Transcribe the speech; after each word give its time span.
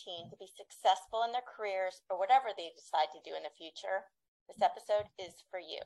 To 0.00 0.40
be 0.40 0.48
successful 0.48 1.28
in 1.28 1.32
their 1.36 1.44
careers 1.44 2.00
or 2.08 2.16
whatever 2.16 2.56
they 2.56 2.72
decide 2.72 3.12
to 3.12 3.20
do 3.20 3.36
in 3.36 3.44
the 3.44 3.52
future, 3.52 4.08
this 4.48 4.64
episode 4.64 5.04
is 5.20 5.44
for 5.52 5.60
you. 5.60 5.76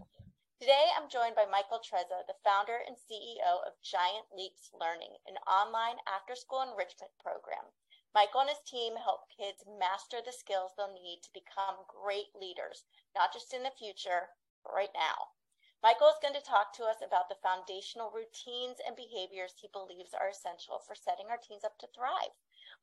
Today, 0.62 0.86
I'm 0.94 1.10
joined 1.10 1.34
by 1.34 1.50
Michael 1.50 1.82
Trezza, 1.82 2.22
the 2.30 2.38
founder 2.46 2.78
and 2.86 2.94
CEO 2.94 3.58
of 3.66 3.74
Giant 3.82 4.30
Leaps 4.30 4.70
Learning, 4.70 5.18
an 5.26 5.34
online 5.50 5.98
after 6.06 6.38
school 6.38 6.62
enrichment 6.62 7.10
program. 7.18 7.66
Michael 8.14 8.46
and 8.46 8.54
his 8.54 8.62
team 8.62 8.94
help 8.94 9.26
kids 9.34 9.66
master 9.66 10.22
the 10.22 10.30
skills 10.30 10.70
they'll 10.78 10.94
need 10.94 11.18
to 11.26 11.34
become 11.34 11.82
great 11.90 12.30
leaders, 12.38 12.86
not 13.18 13.34
just 13.34 13.50
in 13.50 13.66
the 13.66 13.74
future, 13.74 14.30
but 14.62 14.78
right 14.78 14.94
now. 14.94 15.34
Michael 15.82 16.08
is 16.08 16.22
going 16.22 16.38
to 16.38 16.40
talk 16.40 16.70
to 16.78 16.86
us 16.86 17.02
about 17.02 17.26
the 17.26 17.42
foundational 17.42 18.14
routines 18.14 18.78
and 18.86 18.94
behaviors 18.94 19.58
he 19.58 19.68
believes 19.74 20.14
are 20.14 20.30
essential 20.30 20.78
for 20.86 20.94
setting 20.94 21.26
our 21.28 21.36
teens 21.42 21.66
up 21.66 21.76
to 21.82 21.90
thrive. 21.90 22.30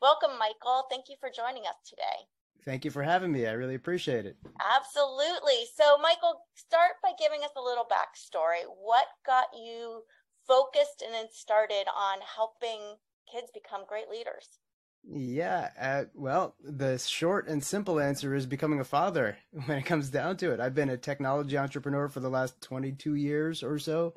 Welcome, 0.01 0.37
Michael. 0.37 0.85
Thank 0.89 1.05
you 1.09 1.15
for 1.19 1.29
joining 1.35 1.63
us 1.63 1.77
today. 1.87 2.27
Thank 2.63 2.85
you 2.85 2.91
for 2.91 3.01
having 3.01 3.31
me. 3.31 3.47
I 3.47 3.53
really 3.53 3.75
appreciate 3.75 4.25
it. 4.25 4.37
Absolutely. 4.61 5.65
So, 5.75 5.97
Michael, 5.97 6.45
start 6.55 7.01
by 7.01 7.11
giving 7.19 7.43
us 7.43 7.49
a 7.57 7.61
little 7.61 7.85
backstory. 7.85 8.69
What 8.81 9.07
got 9.25 9.47
you 9.53 10.03
focused 10.47 11.01
and 11.03 11.13
then 11.13 11.25
started 11.31 11.85
on 11.95 12.19
helping 12.35 12.97
kids 13.31 13.49
become 13.53 13.81
great 13.87 14.09
leaders? 14.09 14.59
Yeah, 15.03 15.69
uh, 15.79 16.03
well, 16.13 16.55
the 16.63 16.99
short 16.99 17.47
and 17.47 17.63
simple 17.63 17.99
answer 17.99 18.35
is 18.35 18.45
becoming 18.45 18.79
a 18.79 18.85
father 18.85 19.37
when 19.65 19.79
it 19.79 19.85
comes 19.85 20.09
down 20.09 20.37
to 20.37 20.51
it. 20.51 20.59
I've 20.59 20.75
been 20.75 20.89
a 20.89 20.97
technology 20.97 21.57
entrepreneur 21.57 22.07
for 22.07 22.19
the 22.19 22.29
last 22.29 22.61
22 22.61 23.15
years 23.15 23.63
or 23.63 23.79
so. 23.79 24.13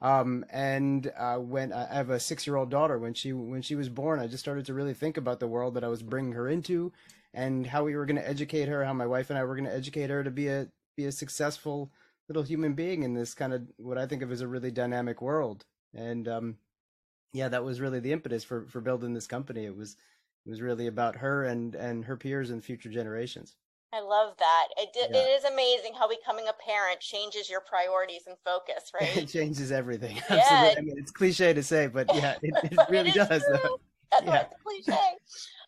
Um, 0.00 0.44
and 0.50 1.10
uh, 1.18 1.36
when 1.36 1.72
I 1.72 1.92
have 1.92 2.10
a 2.10 2.20
six-year-old 2.20 2.70
daughter, 2.70 2.98
when 2.98 3.14
she 3.14 3.32
when 3.32 3.62
she 3.62 3.74
was 3.74 3.88
born, 3.88 4.20
I 4.20 4.26
just 4.28 4.42
started 4.42 4.66
to 4.66 4.74
really 4.74 4.94
think 4.94 5.16
about 5.16 5.40
the 5.40 5.48
world 5.48 5.74
that 5.74 5.84
I 5.84 5.88
was 5.88 6.02
bringing 6.02 6.32
her 6.32 6.48
into, 6.48 6.92
and 7.34 7.66
how 7.66 7.84
we 7.84 7.96
were 7.96 8.06
going 8.06 8.20
to 8.20 8.28
educate 8.28 8.68
her, 8.68 8.84
how 8.84 8.92
my 8.92 9.06
wife 9.06 9.30
and 9.30 9.38
I 9.38 9.44
were 9.44 9.56
going 9.56 9.68
to 9.68 9.74
educate 9.74 10.10
her 10.10 10.22
to 10.22 10.30
be 10.30 10.48
a 10.48 10.68
be 10.96 11.06
a 11.06 11.12
successful 11.12 11.90
little 12.28 12.42
human 12.42 12.74
being 12.74 13.02
in 13.02 13.14
this 13.14 13.34
kind 13.34 13.52
of 13.52 13.62
what 13.76 13.98
I 13.98 14.06
think 14.06 14.22
of 14.22 14.30
as 14.30 14.40
a 14.40 14.48
really 14.48 14.70
dynamic 14.70 15.20
world. 15.22 15.64
And 15.94 16.28
um, 16.28 16.58
yeah, 17.32 17.48
that 17.48 17.64
was 17.64 17.80
really 17.80 18.00
the 18.00 18.12
impetus 18.12 18.44
for 18.44 18.66
for 18.66 18.80
building 18.80 19.14
this 19.14 19.26
company. 19.26 19.64
It 19.64 19.76
was 19.76 19.96
it 20.46 20.50
was 20.50 20.62
really 20.62 20.86
about 20.86 21.16
her 21.16 21.44
and 21.44 21.74
and 21.74 22.04
her 22.04 22.16
peers 22.16 22.50
and 22.50 22.64
future 22.64 22.90
generations. 22.90 23.56
I 23.92 24.00
love 24.00 24.34
that. 24.38 24.66
It, 24.76 24.90
yeah. 24.94 25.18
it 25.18 25.28
is 25.38 25.44
amazing 25.44 25.92
how 25.98 26.08
becoming 26.08 26.46
a 26.48 26.52
parent 26.52 27.00
changes 27.00 27.48
your 27.48 27.60
priorities 27.60 28.22
and 28.26 28.36
focus, 28.44 28.92
right? 29.00 29.16
it 29.16 29.28
changes 29.28 29.72
everything. 29.72 30.16
Yeah. 30.30 30.36
Absolutely. 30.36 30.76
I 30.76 30.80
mean, 30.82 30.98
it's 30.98 31.10
cliche 31.10 31.52
to 31.54 31.62
say, 31.62 31.86
but 31.86 32.14
yeah, 32.14 32.36
it, 32.42 32.54
it 32.72 32.78
really 32.90 33.10
it 33.10 33.14
does. 33.14 33.28
That's 33.28 34.24
yeah. 34.24 34.44
cliche. 34.62 34.98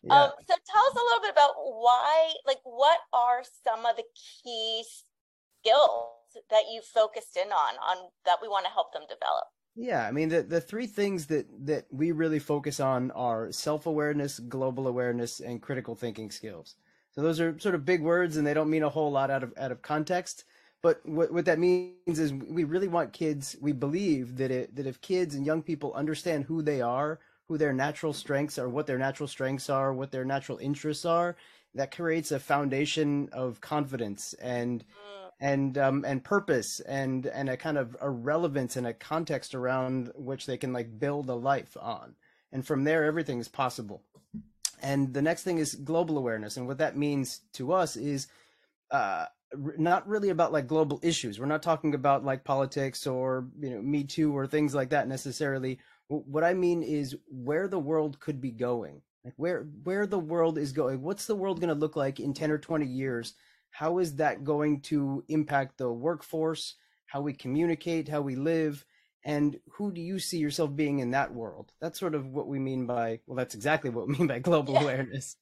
Yeah. 0.03 0.23
Um, 0.23 0.31
so 0.47 0.55
tell 0.71 0.85
us 0.85 0.93
a 0.93 1.03
little 1.03 1.21
bit 1.21 1.31
about 1.31 1.53
why, 1.57 2.33
like, 2.45 2.59
what 2.63 2.99
are 3.13 3.43
some 3.63 3.85
of 3.85 3.95
the 3.95 4.03
key 4.15 4.83
skills 4.83 6.05
that 6.49 6.63
you 6.71 6.81
focused 6.81 7.37
in 7.37 7.51
on, 7.51 7.75
on 7.75 8.09
that 8.25 8.37
we 8.41 8.47
want 8.47 8.65
to 8.65 8.71
help 8.71 8.93
them 8.93 9.03
develop? 9.03 9.45
Yeah, 9.75 10.05
I 10.05 10.11
mean 10.11 10.27
the 10.27 10.43
the 10.43 10.59
three 10.59 10.85
things 10.85 11.27
that 11.27 11.45
that 11.65 11.85
we 11.91 12.11
really 12.11 12.39
focus 12.39 12.81
on 12.81 13.09
are 13.11 13.51
self-awareness, 13.53 14.39
global 14.39 14.87
awareness, 14.87 15.39
and 15.39 15.61
critical 15.61 15.95
thinking 15.95 16.29
skills. 16.29 16.75
So 17.11 17.21
those 17.21 17.39
are 17.39 17.57
sort 17.59 17.75
of 17.75 17.85
big 17.85 18.01
words 18.01 18.37
and 18.37 18.47
they 18.47 18.53
don't 18.53 18.69
mean 18.69 18.83
a 18.83 18.89
whole 18.89 19.11
lot 19.11 19.29
out 19.29 19.43
of 19.43 19.53
out 19.57 19.71
of 19.71 19.81
context. 19.81 20.45
But 20.81 21.05
what 21.05 21.31
what 21.31 21.45
that 21.45 21.59
means 21.59 22.19
is 22.19 22.33
we 22.33 22.63
really 22.63 22.87
want 22.87 23.13
kids, 23.13 23.55
we 23.61 23.71
believe 23.71 24.37
that 24.37 24.51
it 24.51 24.75
that 24.75 24.87
if 24.87 25.01
kids 25.01 25.35
and 25.35 25.45
young 25.45 25.61
people 25.61 25.93
understand 25.93 26.45
who 26.45 26.61
they 26.61 26.81
are, 26.81 27.19
who 27.47 27.57
their 27.57 27.73
natural 27.73 28.13
strengths 28.13 28.57
are, 28.57 28.69
what 28.69 28.87
their 28.87 28.97
natural 28.97 29.27
strengths 29.27 29.69
are, 29.69 29.93
what 29.93 30.11
their 30.11 30.25
natural 30.25 30.57
interests 30.57 31.05
are, 31.05 31.35
that 31.75 31.95
creates 31.95 32.31
a 32.31 32.39
foundation 32.39 33.29
of 33.31 33.61
confidence 33.61 34.33
and 34.35 34.83
and 35.39 35.77
um, 35.77 36.05
and 36.05 36.23
purpose 36.23 36.79
and 36.81 37.25
and 37.25 37.49
a 37.49 37.57
kind 37.57 37.77
of 37.77 37.97
a 37.99 38.09
relevance 38.09 38.75
and 38.75 38.87
a 38.87 38.93
context 38.93 39.55
around 39.55 40.11
which 40.15 40.45
they 40.45 40.57
can 40.57 40.71
like 40.71 40.99
build 40.99 41.27
a 41.29 41.33
life 41.33 41.75
on 41.81 42.15
and 42.51 42.65
from 42.65 42.83
there 42.83 43.03
everything 43.03 43.39
is 43.39 43.47
possible 43.47 44.03
and 44.81 45.13
the 45.13 45.21
next 45.21 45.43
thing 45.43 45.57
is 45.57 45.75
global 45.75 46.17
awareness. 46.17 46.57
And 46.57 46.67
what 46.67 46.79
that 46.79 46.97
means 46.97 47.41
to 47.53 47.73
us 47.73 47.95
is 47.95 48.27
uh, 48.91 49.25
not 49.77 50.07
really 50.07 50.29
about 50.29 50.51
like 50.51 50.67
global 50.67 50.99
issues. 51.03 51.39
We're 51.39 51.45
not 51.45 51.63
talking 51.63 51.93
about 51.93 52.23
like 52.23 52.43
politics 52.43 53.05
or 53.05 53.47
you 53.59 53.69
know 53.71 53.81
me 53.81 54.03
too 54.03 54.35
or 54.35 54.47
things 54.47 54.73
like 54.73 54.89
that 54.89 55.07
necessarily. 55.07 55.79
What 56.07 56.43
i 56.43 56.53
mean 56.53 56.83
is 56.83 57.15
where 57.29 57.67
the 57.67 57.79
world 57.79 58.19
could 58.19 58.41
be 58.41 58.51
going. 58.51 59.01
Like 59.23 59.33
where 59.37 59.67
where 59.83 60.07
the 60.07 60.19
world 60.19 60.57
is 60.57 60.71
going. 60.71 61.01
What's 61.01 61.25
the 61.25 61.35
world 61.35 61.59
going 61.59 61.73
to 61.73 61.79
look 61.79 61.95
like 61.95 62.19
in 62.19 62.33
10 62.33 62.51
or 62.51 62.57
20 62.57 62.85
years? 62.85 63.33
How 63.69 63.99
is 63.99 64.15
that 64.15 64.43
going 64.43 64.81
to 64.81 65.23
impact 65.29 65.77
the 65.77 65.91
workforce, 65.91 66.75
how 67.05 67.21
we 67.21 67.33
communicate, 67.33 68.09
how 68.09 68.21
we 68.21 68.35
live, 68.35 68.85
and 69.23 69.59
who 69.73 69.91
do 69.91 70.01
you 70.01 70.19
see 70.19 70.37
yourself 70.37 70.75
being 70.75 70.99
in 70.99 71.11
that 71.11 71.33
world? 71.33 71.71
That's 71.79 71.99
sort 71.99 72.15
of 72.15 72.27
what 72.27 72.47
we 72.47 72.59
mean 72.59 72.85
by, 72.85 73.19
well, 73.27 73.35
that's 73.35 73.55
exactly 73.55 73.89
what 73.89 74.07
we 74.07 74.17
mean 74.17 74.27
by 74.27 74.39
global 74.39 74.73
yeah. 74.75 74.81
awareness. 74.81 75.37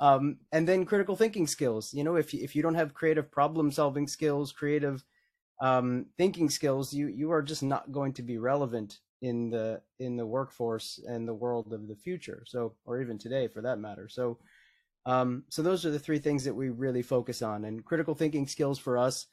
Um, 0.00 0.38
and 0.52 0.68
then 0.68 0.84
critical 0.84 1.16
thinking 1.16 1.46
skills. 1.46 1.92
You 1.92 2.04
know, 2.04 2.16
if 2.16 2.32
you, 2.32 2.40
if 2.42 2.54
you 2.54 2.62
don't 2.62 2.74
have 2.74 2.94
creative 2.94 3.30
problem 3.30 3.70
solving 3.72 4.06
skills, 4.06 4.52
creative 4.52 5.04
um, 5.60 6.06
thinking 6.16 6.50
skills, 6.50 6.92
you 6.92 7.08
you 7.08 7.32
are 7.32 7.42
just 7.42 7.62
not 7.62 7.90
going 7.90 8.12
to 8.14 8.22
be 8.22 8.38
relevant 8.38 9.00
in 9.22 9.50
the 9.50 9.82
in 9.98 10.16
the 10.16 10.26
workforce 10.26 11.00
and 11.08 11.26
the 11.26 11.34
world 11.34 11.72
of 11.72 11.88
the 11.88 11.96
future. 11.96 12.44
So, 12.46 12.74
or 12.84 13.00
even 13.00 13.18
today, 13.18 13.48
for 13.48 13.62
that 13.62 13.80
matter. 13.80 14.08
So, 14.08 14.38
um, 15.04 15.44
so 15.48 15.62
those 15.62 15.84
are 15.84 15.90
the 15.90 15.98
three 15.98 16.20
things 16.20 16.44
that 16.44 16.54
we 16.54 16.68
really 16.68 17.02
focus 17.02 17.42
on. 17.42 17.64
And 17.64 17.84
critical 17.84 18.14
thinking 18.14 18.46
skills 18.46 18.78
for 18.78 18.98
us 18.98 19.26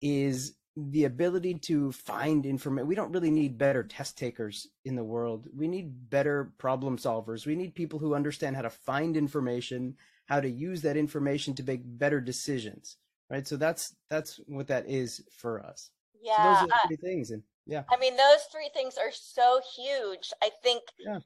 is 0.00 0.54
the 0.76 1.04
ability 1.04 1.54
to 1.54 1.92
find 1.92 2.46
information. 2.46 2.88
We 2.88 2.94
don't 2.94 3.12
really 3.12 3.30
need 3.30 3.58
better 3.58 3.82
test 3.82 4.16
takers 4.16 4.68
in 4.84 4.96
the 4.96 5.04
world. 5.04 5.46
We 5.54 5.68
need 5.68 6.10
better 6.10 6.52
problem 6.58 6.96
solvers. 6.96 7.46
We 7.46 7.56
need 7.56 7.74
people 7.74 7.98
who 7.98 8.14
understand 8.14 8.56
how 8.56 8.62
to 8.62 8.70
find 8.70 9.16
information, 9.16 9.96
how 10.26 10.40
to 10.40 10.48
use 10.48 10.82
that 10.82 10.96
information 10.96 11.54
to 11.56 11.62
make 11.62 11.82
better 11.84 12.20
decisions. 12.20 12.96
Right. 13.30 13.46
So 13.46 13.56
that's 13.56 13.94
that's 14.10 14.40
what 14.46 14.68
that 14.68 14.88
is 14.88 15.22
for 15.30 15.60
us. 15.64 15.90
Yeah. 16.22 16.36
So 16.36 16.42
those 16.42 16.70
are 16.70 16.88
three 16.88 16.96
uh, 16.96 17.06
things. 17.06 17.30
And 17.30 17.42
yeah. 17.66 17.84
I 17.90 17.98
mean, 17.98 18.16
those 18.16 18.42
three 18.50 18.70
things 18.74 18.96
are 18.98 19.12
so 19.12 19.60
huge. 19.76 20.32
I 20.42 20.50
think 20.62 20.82
yeah 20.98 21.18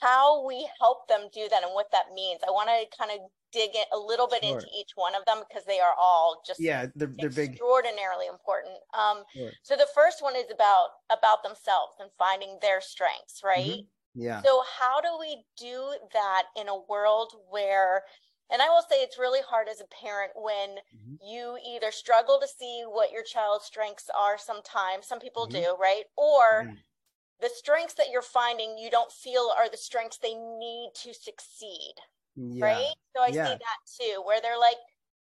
how 0.00 0.46
we 0.46 0.68
help 0.80 1.08
them 1.08 1.28
do 1.32 1.48
that 1.50 1.62
and 1.62 1.72
what 1.72 1.90
that 1.92 2.06
means. 2.14 2.40
I 2.46 2.50
want 2.50 2.68
to 2.68 2.96
kind 2.96 3.10
of 3.12 3.18
dig 3.54 3.70
in 3.74 3.84
a 3.92 3.98
little 3.98 4.26
bit 4.26 4.42
sure. 4.42 4.54
into 4.58 4.66
each 4.76 4.90
one 4.96 5.14
of 5.14 5.24
them 5.24 5.38
because 5.48 5.64
they 5.64 5.78
are 5.78 5.94
all 5.98 6.42
just 6.44 6.60
yeah 6.60 6.86
they're, 6.96 7.14
they're 7.16 7.44
extraordinarily 7.46 8.26
big. 8.26 8.34
important. 8.34 8.74
Um, 8.92 9.22
sure. 9.32 9.52
So 9.62 9.76
the 9.76 9.86
first 9.94 10.22
one 10.22 10.34
is 10.34 10.50
about 10.52 10.88
about 11.10 11.42
themselves 11.42 11.94
and 12.00 12.10
finding 12.18 12.58
their 12.60 12.80
strengths, 12.80 13.40
right? 13.44 13.86
Mm-hmm. 13.86 14.20
Yeah. 14.20 14.42
So 14.42 14.62
how 14.78 15.00
do 15.00 15.08
we 15.18 15.44
do 15.56 15.94
that 16.12 16.44
in 16.56 16.68
a 16.68 16.82
world 16.88 17.32
where 17.48 18.02
and 18.50 18.60
I 18.60 18.68
will 18.68 18.84
say 18.90 18.96
it's 18.96 19.18
really 19.18 19.40
hard 19.48 19.68
as 19.70 19.80
a 19.80 20.04
parent 20.04 20.32
when 20.36 20.76
mm-hmm. 20.92 21.14
you 21.24 21.56
either 21.66 21.90
struggle 21.90 22.38
to 22.40 22.46
see 22.46 22.82
what 22.86 23.10
your 23.10 23.22
child's 23.22 23.64
strengths 23.64 24.10
are 24.16 24.36
sometimes, 24.36 25.06
some 25.06 25.18
people 25.18 25.46
mm-hmm. 25.46 25.62
do, 25.62 25.76
right? 25.80 26.04
Or 26.16 26.66
mm 26.66 26.76
the 27.40 27.50
strengths 27.54 27.94
that 27.94 28.06
you're 28.10 28.22
finding 28.22 28.78
you 28.78 28.90
don't 28.90 29.12
feel 29.12 29.52
are 29.58 29.68
the 29.68 29.76
strengths 29.76 30.18
they 30.18 30.34
need 30.34 30.92
to 30.94 31.12
succeed 31.12 31.94
yeah. 32.36 32.64
right 32.64 32.94
so 33.14 33.22
i 33.22 33.28
yeah. 33.28 33.46
see 33.46 33.52
that 33.52 33.80
too 33.98 34.22
where 34.24 34.40
they're 34.40 34.58
like 34.58 34.76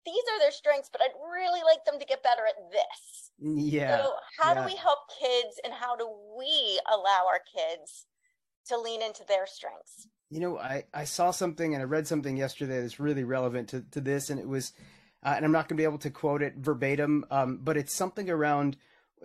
these 0.06 0.24
are 0.34 0.40
their 0.40 0.52
strengths 0.52 0.90
but 0.92 1.02
i'd 1.02 1.12
really 1.32 1.62
like 1.64 1.84
them 1.86 2.00
to 2.00 2.06
get 2.06 2.24
better 2.24 2.42
at 2.48 2.56
this 2.72 3.32
yeah 3.66 3.98
so 3.98 4.12
how 4.40 4.54
yeah. 4.54 4.62
do 4.62 4.66
we 4.66 4.76
help 4.76 5.00
kids 5.20 5.60
and 5.64 5.74
how 5.74 5.96
do 5.96 6.08
we 6.38 6.80
allow 6.92 7.26
our 7.28 7.42
kids 7.54 8.06
to 8.68 8.78
lean 8.78 9.02
into 9.02 9.24
their 9.28 9.46
strengths 9.46 10.08
you 10.30 10.40
know 10.40 10.58
i 10.58 10.84
i 10.94 11.04
saw 11.04 11.32
something 11.32 11.74
and 11.74 11.82
i 11.82 11.86
read 11.86 12.08
something 12.08 12.38
yesterday 12.38 12.82
that's 12.82 13.00
really 13.00 13.24
relevant 13.24 13.70
to, 13.70 13.82
to 13.92 14.02
this 14.02 14.30
and 14.30 14.40
it 14.40 14.48
was 14.48 14.74
uh, 15.24 15.34
and 15.36 15.46
i'm 15.46 15.52
not 15.52 15.68
going 15.68 15.78
to 15.78 15.82
be 15.82 15.86
able 15.86 15.98
to 15.98 16.10
quote 16.10 16.42
it 16.42 16.56
verbatim 16.58 17.26
um, 17.32 17.60
but 17.64 17.78
it's 17.78 17.94
something 17.94 18.30
around 18.30 18.78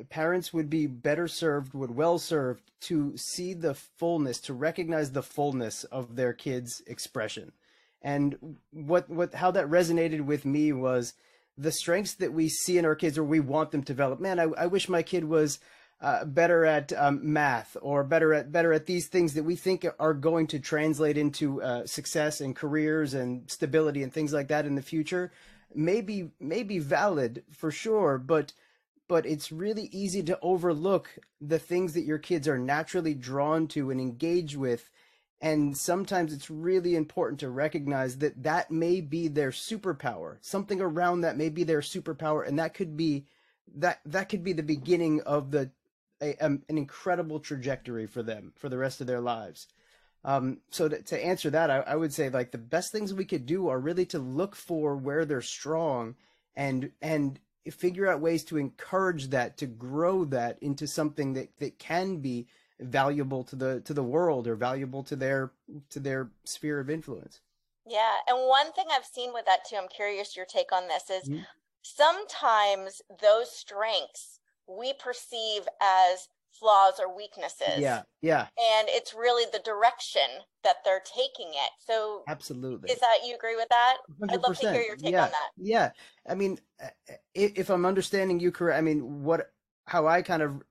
parents 0.08 0.52
would 0.52 0.70
be 0.70 0.86
better 0.86 1.28
served, 1.28 1.74
would 1.74 1.94
well 1.94 2.18
served 2.18 2.70
to 2.82 3.16
see 3.16 3.54
the 3.54 3.74
fullness, 3.74 4.40
to 4.40 4.54
recognize 4.54 5.12
the 5.12 5.22
fullness 5.22 5.84
of 5.84 6.16
their 6.16 6.32
kids' 6.32 6.82
expression. 6.86 7.52
And 8.02 8.58
what 8.72 9.08
what 9.08 9.34
how 9.34 9.50
that 9.52 9.68
resonated 9.68 10.22
with 10.22 10.44
me 10.44 10.72
was 10.72 11.14
the 11.56 11.72
strengths 11.72 12.14
that 12.14 12.32
we 12.32 12.48
see 12.48 12.78
in 12.78 12.84
our 12.84 12.94
kids 12.96 13.16
or 13.16 13.24
we 13.24 13.40
want 13.40 13.70
them 13.70 13.82
to 13.82 13.92
develop. 13.92 14.20
Man, 14.20 14.40
I, 14.40 14.44
I 14.58 14.66
wish 14.66 14.88
my 14.88 15.02
kid 15.02 15.24
was 15.24 15.58
uh, 16.00 16.24
better 16.24 16.64
at 16.64 16.92
um, 16.94 17.20
math 17.32 17.76
or 17.80 18.02
better 18.02 18.34
at 18.34 18.50
better 18.50 18.72
at 18.72 18.86
these 18.86 19.06
things 19.06 19.34
that 19.34 19.44
we 19.44 19.54
think 19.54 19.86
are 20.00 20.14
going 20.14 20.48
to 20.48 20.58
translate 20.58 21.16
into 21.16 21.62
uh, 21.62 21.86
success 21.86 22.40
and 22.40 22.56
careers 22.56 23.14
and 23.14 23.48
stability 23.48 24.02
and 24.02 24.12
things 24.12 24.32
like 24.32 24.48
that 24.48 24.66
in 24.66 24.74
the 24.74 24.82
future 24.82 25.30
may 25.74 26.00
be 26.00 26.30
may 26.40 26.62
be 26.62 26.78
valid 26.78 27.44
for 27.50 27.70
sure, 27.70 28.18
but 28.18 28.52
but 29.08 29.26
it's 29.26 29.52
really 29.52 29.88
easy 29.92 30.22
to 30.22 30.38
overlook 30.40 31.18
the 31.40 31.58
things 31.58 31.92
that 31.92 32.04
your 32.04 32.18
kids 32.18 32.48
are 32.48 32.58
naturally 32.58 33.14
drawn 33.14 33.66
to 33.68 33.90
and 33.90 34.00
engage 34.00 34.56
with 34.56 34.90
and 35.42 35.76
sometimes 35.76 36.32
it's 36.32 36.48
really 36.48 36.94
important 36.94 37.40
to 37.40 37.50
recognize 37.50 38.18
that 38.18 38.44
that 38.44 38.70
may 38.70 39.00
be 39.00 39.26
their 39.26 39.50
superpower. 39.50 40.36
Something 40.40 40.80
around 40.80 41.22
that 41.22 41.36
may 41.36 41.48
be 41.48 41.64
their 41.64 41.80
superpower 41.80 42.46
and 42.46 42.58
that 42.60 42.74
could 42.74 42.96
be 42.96 43.26
that 43.74 44.00
that 44.06 44.28
could 44.28 44.44
be 44.44 44.52
the 44.52 44.62
beginning 44.62 45.20
of 45.22 45.50
the 45.50 45.70
a, 46.22 46.36
um, 46.36 46.62
an 46.68 46.78
incredible 46.78 47.40
trajectory 47.40 48.06
for 48.06 48.22
them 48.22 48.52
for 48.54 48.68
the 48.68 48.78
rest 48.78 49.00
of 49.00 49.08
their 49.08 49.20
lives. 49.20 49.66
Um, 50.24 50.60
so 50.70 50.88
to, 50.88 51.02
to 51.02 51.24
answer 51.24 51.50
that 51.50 51.68
I, 51.68 51.78
I 51.80 51.96
would 51.96 52.14
say 52.14 52.30
like 52.30 52.52
the 52.52 52.58
best 52.58 52.92
things 52.92 53.12
we 53.12 53.24
could 53.24 53.44
do 53.44 53.66
are 53.68 53.80
really 53.80 54.06
to 54.06 54.20
look 54.20 54.54
for 54.54 54.96
where 54.96 55.24
they're 55.24 55.42
strong 55.42 56.14
and 56.54 56.92
and 57.02 57.40
figure 57.68 58.08
out 58.08 58.20
ways 58.20 58.44
to 58.44 58.58
encourage 58.58 59.30
that 59.30 59.56
to 59.56 59.66
grow 59.66 60.24
that 60.26 60.62
into 60.62 60.86
something 60.86 61.32
that 61.32 61.48
that 61.58 61.80
can 61.80 62.18
be 62.18 62.46
valuable 62.80 63.44
to 63.44 63.56
the 63.56 63.80
to 63.80 63.94
the 63.94 64.02
world 64.02 64.46
or 64.46 64.54
valuable 64.54 65.02
to 65.04 65.16
their 65.16 65.52
to 65.90 66.00
their 66.00 66.30
sphere 66.44 66.80
of 66.80 66.90
influence. 66.90 67.40
Yeah 67.86 68.14
and 68.28 68.38
one 68.48 68.72
thing 68.72 68.86
i've 68.92 69.04
seen 69.04 69.32
with 69.32 69.44
that 69.46 69.64
too 69.68 69.76
i'm 69.76 69.88
curious 69.88 70.36
your 70.36 70.46
take 70.46 70.72
on 70.72 70.86
this 70.86 71.10
is 71.10 71.28
mm-hmm. 71.28 71.42
sometimes 71.82 73.02
those 73.20 73.50
strengths 73.50 74.38
we 74.68 74.92
perceive 74.92 75.62
as 75.80 76.28
flaws 76.52 77.00
or 77.00 77.14
weaknesses. 77.14 77.78
Yeah 77.78 78.02
yeah. 78.20 78.42
And 78.42 78.88
it's 78.88 79.14
really 79.14 79.50
the 79.52 79.58
direction 79.64 80.22
that 80.62 80.76
they're 80.84 81.02
taking 81.04 81.48
it. 81.48 81.70
So 81.80 82.22
absolutely. 82.28 82.90
is 82.90 83.00
that 83.00 83.26
you 83.26 83.34
agree 83.34 83.56
with 83.56 83.68
that? 83.70 83.96
I 84.28 84.32
would 84.32 84.42
love 84.42 84.58
to 84.58 84.70
hear 84.70 84.82
your 84.82 84.96
take 84.96 85.12
yeah. 85.12 85.24
on 85.24 85.30
that. 85.30 85.50
Yeah 85.56 85.90
i 86.28 86.34
mean 86.34 86.58
if 87.34 87.70
i'm 87.70 87.86
understanding 87.86 88.40
you 88.40 88.52
correct 88.52 88.78
i 88.78 88.80
mean 88.80 89.22
what 89.22 89.52
how 89.86 90.06
i 90.06 90.22
kind 90.22 90.42
of 90.42 90.62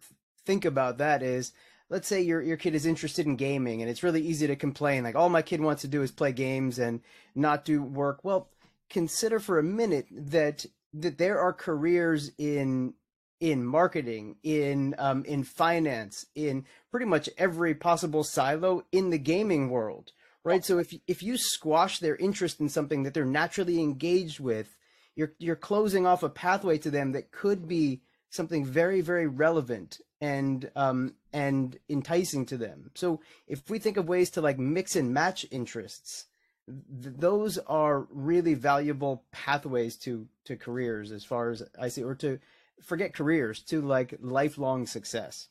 think 0.46 0.66
about 0.66 0.98
that 0.98 1.22
is 1.22 1.54
let's 1.92 2.08
say 2.08 2.22
your 2.22 2.42
your 2.42 2.58
kid 2.58 2.74
is 2.74 2.88
interested 2.88 3.28
in 3.28 3.36
gaming 3.36 3.82
and 3.82 3.92
it's 3.92 4.02
really 4.02 4.22
easy 4.22 4.48
to 4.48 4.56
complain 4.56 5.04
like 5.04 5.16
all 5.16 5.30
my 5.30 5.44
kid 5.44 5.62
wants 5.62 5.84
to 5.84 5.88
do 5.88 6.02
is 6.02 6.10
play 6.10 6.32
games 6.32 6.80
and 6.80 7.02
not 7.36 7.66
do 7.66 7.84
work. 7.84 8.22
Well 8.24 8.50
consider 8.90 9.40
for 9.40 9.60
a 9.60 9.64
minute 9.64 10.08
that 10.12 10.66
that 10.94 11.20
there 11.20 11.40
are 11.40 11.54
careers 11.54 12.32
in 12.40 12.96
in 13.40 13.64
marketing 13.66 14.38
in 14.42 14.96
um, 14.98 15.24
in 15.26 15.44
finance 15.44 16.26
in 16.34 16.66
pretty 16.90 17.06
much 17.06 17.30
every 17.38 17.76
possible 17.76 18.24
silo 18.24 18.84
in 18.92 19.12
the 19.12 19.20
gaming 19.20 19.70
world 19.70 20.14
right? 20.44 20.66
So 20.66 20.80
if 20.80 20.96
if 21.08 21.22
you 21.22 21.38
squash 21.38 22.00
their 22.00 22.16
interest 22.16 22.60
in 22.60 22.70
something 22.70 23.04
that 23.04 23.14
they're 23.14 23.26
naturally 23.26 23.80
engaged 23.80 24.40
with 24.40 24.76
you're 25.16 25.34
you're 25.40 25.56
closing 25.58 26.08
off 26.08 26.24
a 26.24 26.30
pathway 26.30 26.78
to 26.80 26.90
them 26.90 27.12
that 27.12 27.32
could 27.32 27.68
be 27.68 28.02
something 28.30 28.64
very 28.64 29.02
very 29.02 29.28
relevant 29.28 30.00
and 30.22 30.70
um 30.76 31.14
and 31.34 31.78
enticing 31.90 32.46
to 32.46 32.56
them 32.56 32.92
so 32.94 33.20
if 33.48 33.70
we 33.70 33.80
think 33.80 33.98
of 33.98 34.08
ways 34.08 34.30
to 34.30 34.42
like 34.42 34.60
mix 34.60 34.96
and 34.96 35.14
match 35.14 35.46
interests 35.52 36.28
th- 36.68 37.16
those 37.18 37.58
are 37.68 38.08
really 38.12 38.54
valuable 38.54 39.24
pathways 39.32 39.98
to 39.98 40.28
to 40.46 40.56
careers 40.56 41.12
as 41.12 41.26
far 41.26 41.50
as 41.50 41.64
i 41.80 41.88
see 41.88 42.04
or 42.04 42.16
to 42.16 42.40
forget 42.82 43.14
careers 43.14 43.62
to 43.62 43.82
like 43.82 44.14
lifelong 44.22 44.86
success 44.86 45.48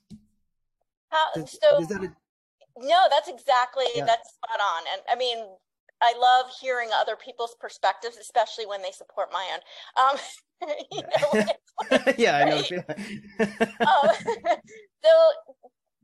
how 1.08 1.26
does, 1.34 1.58
so 1.60 1.84
that 1.84 2.04
a... 2.04 2.12
no 2.78 3.02
that's 3.10 3.28
exactly 3.28 3.86
yeah. 3.94 4.04
that's 4.04 4.30
spot 4.30 4.60
on 4.60 4.84
and 4.92 5.02
i 5.10 5.16
mean 5.16 5.44
I 6.02 6.14
love 6.18 6.52
hearing 6.60 6.88
other 6.94 7.16
people's 7.16 7.54
perspectives, 7.60 8.16
especially 8.16 8.66
when 8.66 8.82
they 8.82 8.90
support 8.90 9.28
my 9.32 9.46
own. 9.52 9.60
Um, 10.04 10.18
you 10.92 11.02
know, 11.02 12.12
yeah, 12.18 12.36
I 12.36 12.44
know. 12.44 12.56
um, 13.40 14.10
so 15.02 15.10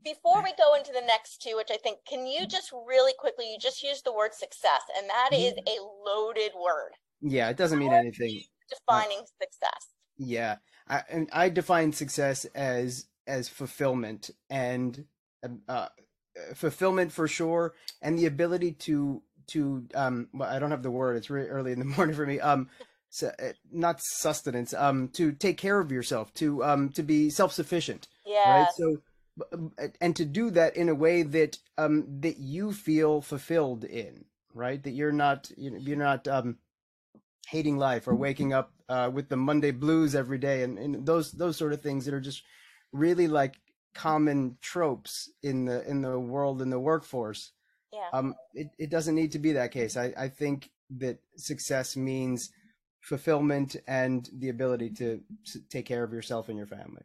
before 0.03 0.43
we 0.43 0.53
go 0.57 0.75
into 0.75 0.91
the 0.91 1.05
next 1.05 1.41
two, 1.41 1.55
which 1.55 1.69
I 1.71 1.77
think, 1.77 1.99
can 2.07 2.25
you 2.25 2.47
just 2.47 2.71
really 2.87 3.13
quickly, 3.19 3.51
you 3.51 3.57
just 3.59 3.83
use 3.83 4.01
the 4.01 4.13
word 4.13 4.33
success, 4.33 4.81
and 4.97 5.09
that 5.09 5.29
is 5.33 5.53
mm-hmm. 5.53 5.67
a 5.67 6.09
loaded 6.09 6.51
word. 6.55 6.91
Yeah, 7.21 7.49
it 7.49 7.57
doesn't 7.57 7.79
mean 7.79 7.93
anything. 7.93 8.41
Defining 8.69 9.19
uh, 9.19 9.43
success. 9.43 9.87
Yeah, 10.17 10.57
I, 10.87 11.03
and 11.09 11.29
I 11.31 11.49
define 11.49 11.91
success 11.91 12.45
as 12.55 13.05
as 13.27 13.49
fulfillment 13.49 14.29
and 14.49 15.05
um, 15.43 15.61
uh, 15.67 15.89
fulfillment 16.53 17.11
for 17.11 17.27
sure, 17.27 17.73
and 18.01 18.17
the 18.17 18.25
ability 18.25 18.73
to 18.73 19.21
to 19.47 19.87
um. 19.95 20.29
Well, 20.33 20.49
I 20.49 20.59
don't 20.59 20.71
have 20.71 20.83
the 20.83 20.91
word. 20.91 21.17
It's 21.17 21.29
really 21.29 21.47
early 21.47 21.71
in 21.71 21.79
the 21.79 21.85
morning 21.97 22.15
for 22.15 22.25
me. 22.25 22.39
Um, 22.39 22.69
so, 23.09 23.31
uh, 23.39 23.53
not 23.71 24.01
sustenance 24.01 24.73
um 24.73 25.07
to 25.09 25.31
take 25.31 25.57
care 25.57 25.79
of 25.79 25.91
yourself 25.91 26.33
to 26.35 26.63
um 26.63 26.89
to 26.89 27.03
be 27.03 27.29
self-sufficient 27.29 28.07
yeah 28.25 28.53
right 28.53 28.67
so 28.75 28.97
and 30.01 30.15
to 30.15 30.25
do 30.25 30.49
that 30.49 30.75
in 30.75 30.89
a 30.89 30.95
way 30.95 31.23
that 31.23 31.57
um 31.77 32.05
that 32.19 32.37
you 32.37 32.73
feel 32.73 33.21
fulfilled 33.21 33.83
in 33.85 34.25
right 34.53 34.83
that 34.83 34.91
you're 34.91 35.11
not 35.11 35.49
you're 35.57 35.95
not 35.95 36.27
um 36.27 36.57
hating 37.47 37.77
life 37.77 38.07
or 38.07 38.15
waking 38.15 38.51
up 38.51 38.73
uh 38.89 39.09
with 39.13 39.29
the 39.29 39.37
monday 39.37 39.71
blues 39.71 40.15
every 40.15 40.37
day 40.37 40.63
and, 40.63 40.77
and 40.77 41.05
those 41.05 41.31
those 41.31 41.55
sort 41.55 41.71
of 41.71 41.81
things 41.81 42.03
that 42.05 42.13
are 42.13 42.19
just 42.19 42.43
really 42.91 43.27
like 43.27 43.55
common 43.93 44.57
tropes 44.61 45.29
in 45.41 45.65
the 45.65 45.87
in 45.89 46.01
the 46.01 46.19
world 46.19 46.61
in 46.61 46.69
the 46.69 46.79
workforce 46.79 47.51
yeah 47.97 48.17
um 48.17 48.35
it, 48.53 48.69
it 48.77 48.89
doesn't 48.89 49.15
need 49.15 49.31
to 49.31 49.39
be 49.39 49.51
that 49.53 49.71
case 49.71 49.97
i 49.97 50.13
i 50.17 50.27
think 50.27 50.69
that 50.89 51.19
success 51.35 51.97
means 51.97 52.51
fulfillment 53.07 53.75
and 53.87 54.29
the 54.39 54.49
ability 54.49 54.89
to 54.89 55.21
take 55.69 55.85
care 55.85 56.03
of 56.03 56.11
yourself 56.11 56.49
and 56.49 56.57
your 56.57 56.67
family. 56.67 57.03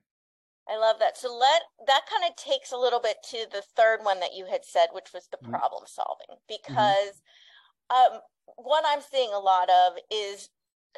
I 0.69 0.77
love 0.79 0.97
that. 1.01 1.17
So 1.17 1.35
let 1.37 1.63
that 1.87 2.03
kind 2.11 2.29
of 2.29 2.37
takes 2.37 2.73
a 2.73 2.77
little 2.77 3.01
bit 3.01 3.17
to 3.31 3.47
the 3.53 3.63
third 3.77 4.01
one 4.03 4.21
that 4.21 4.35
you 4.35 4.47
had 4.47 4.65
said, 4.65 4.89
which 4.93 5.13
was 5.13 5.29
the 5.31 5.37
mm-hmm. 5.39 5.51
problem 5.51 5.85
solving, 5.87 6.27
mm-hmm. 6.31 6.49
because 6.49 7.23
mm-hmm. 7.91 8.15
um, 8.15 8.21
what 8.57 8.85
I'm 8.87 9.01
seeing 9.01 9.33
a 9.33 9.39
lot 9.39 9.69
of 9.71 9.95
is 10.11 10.49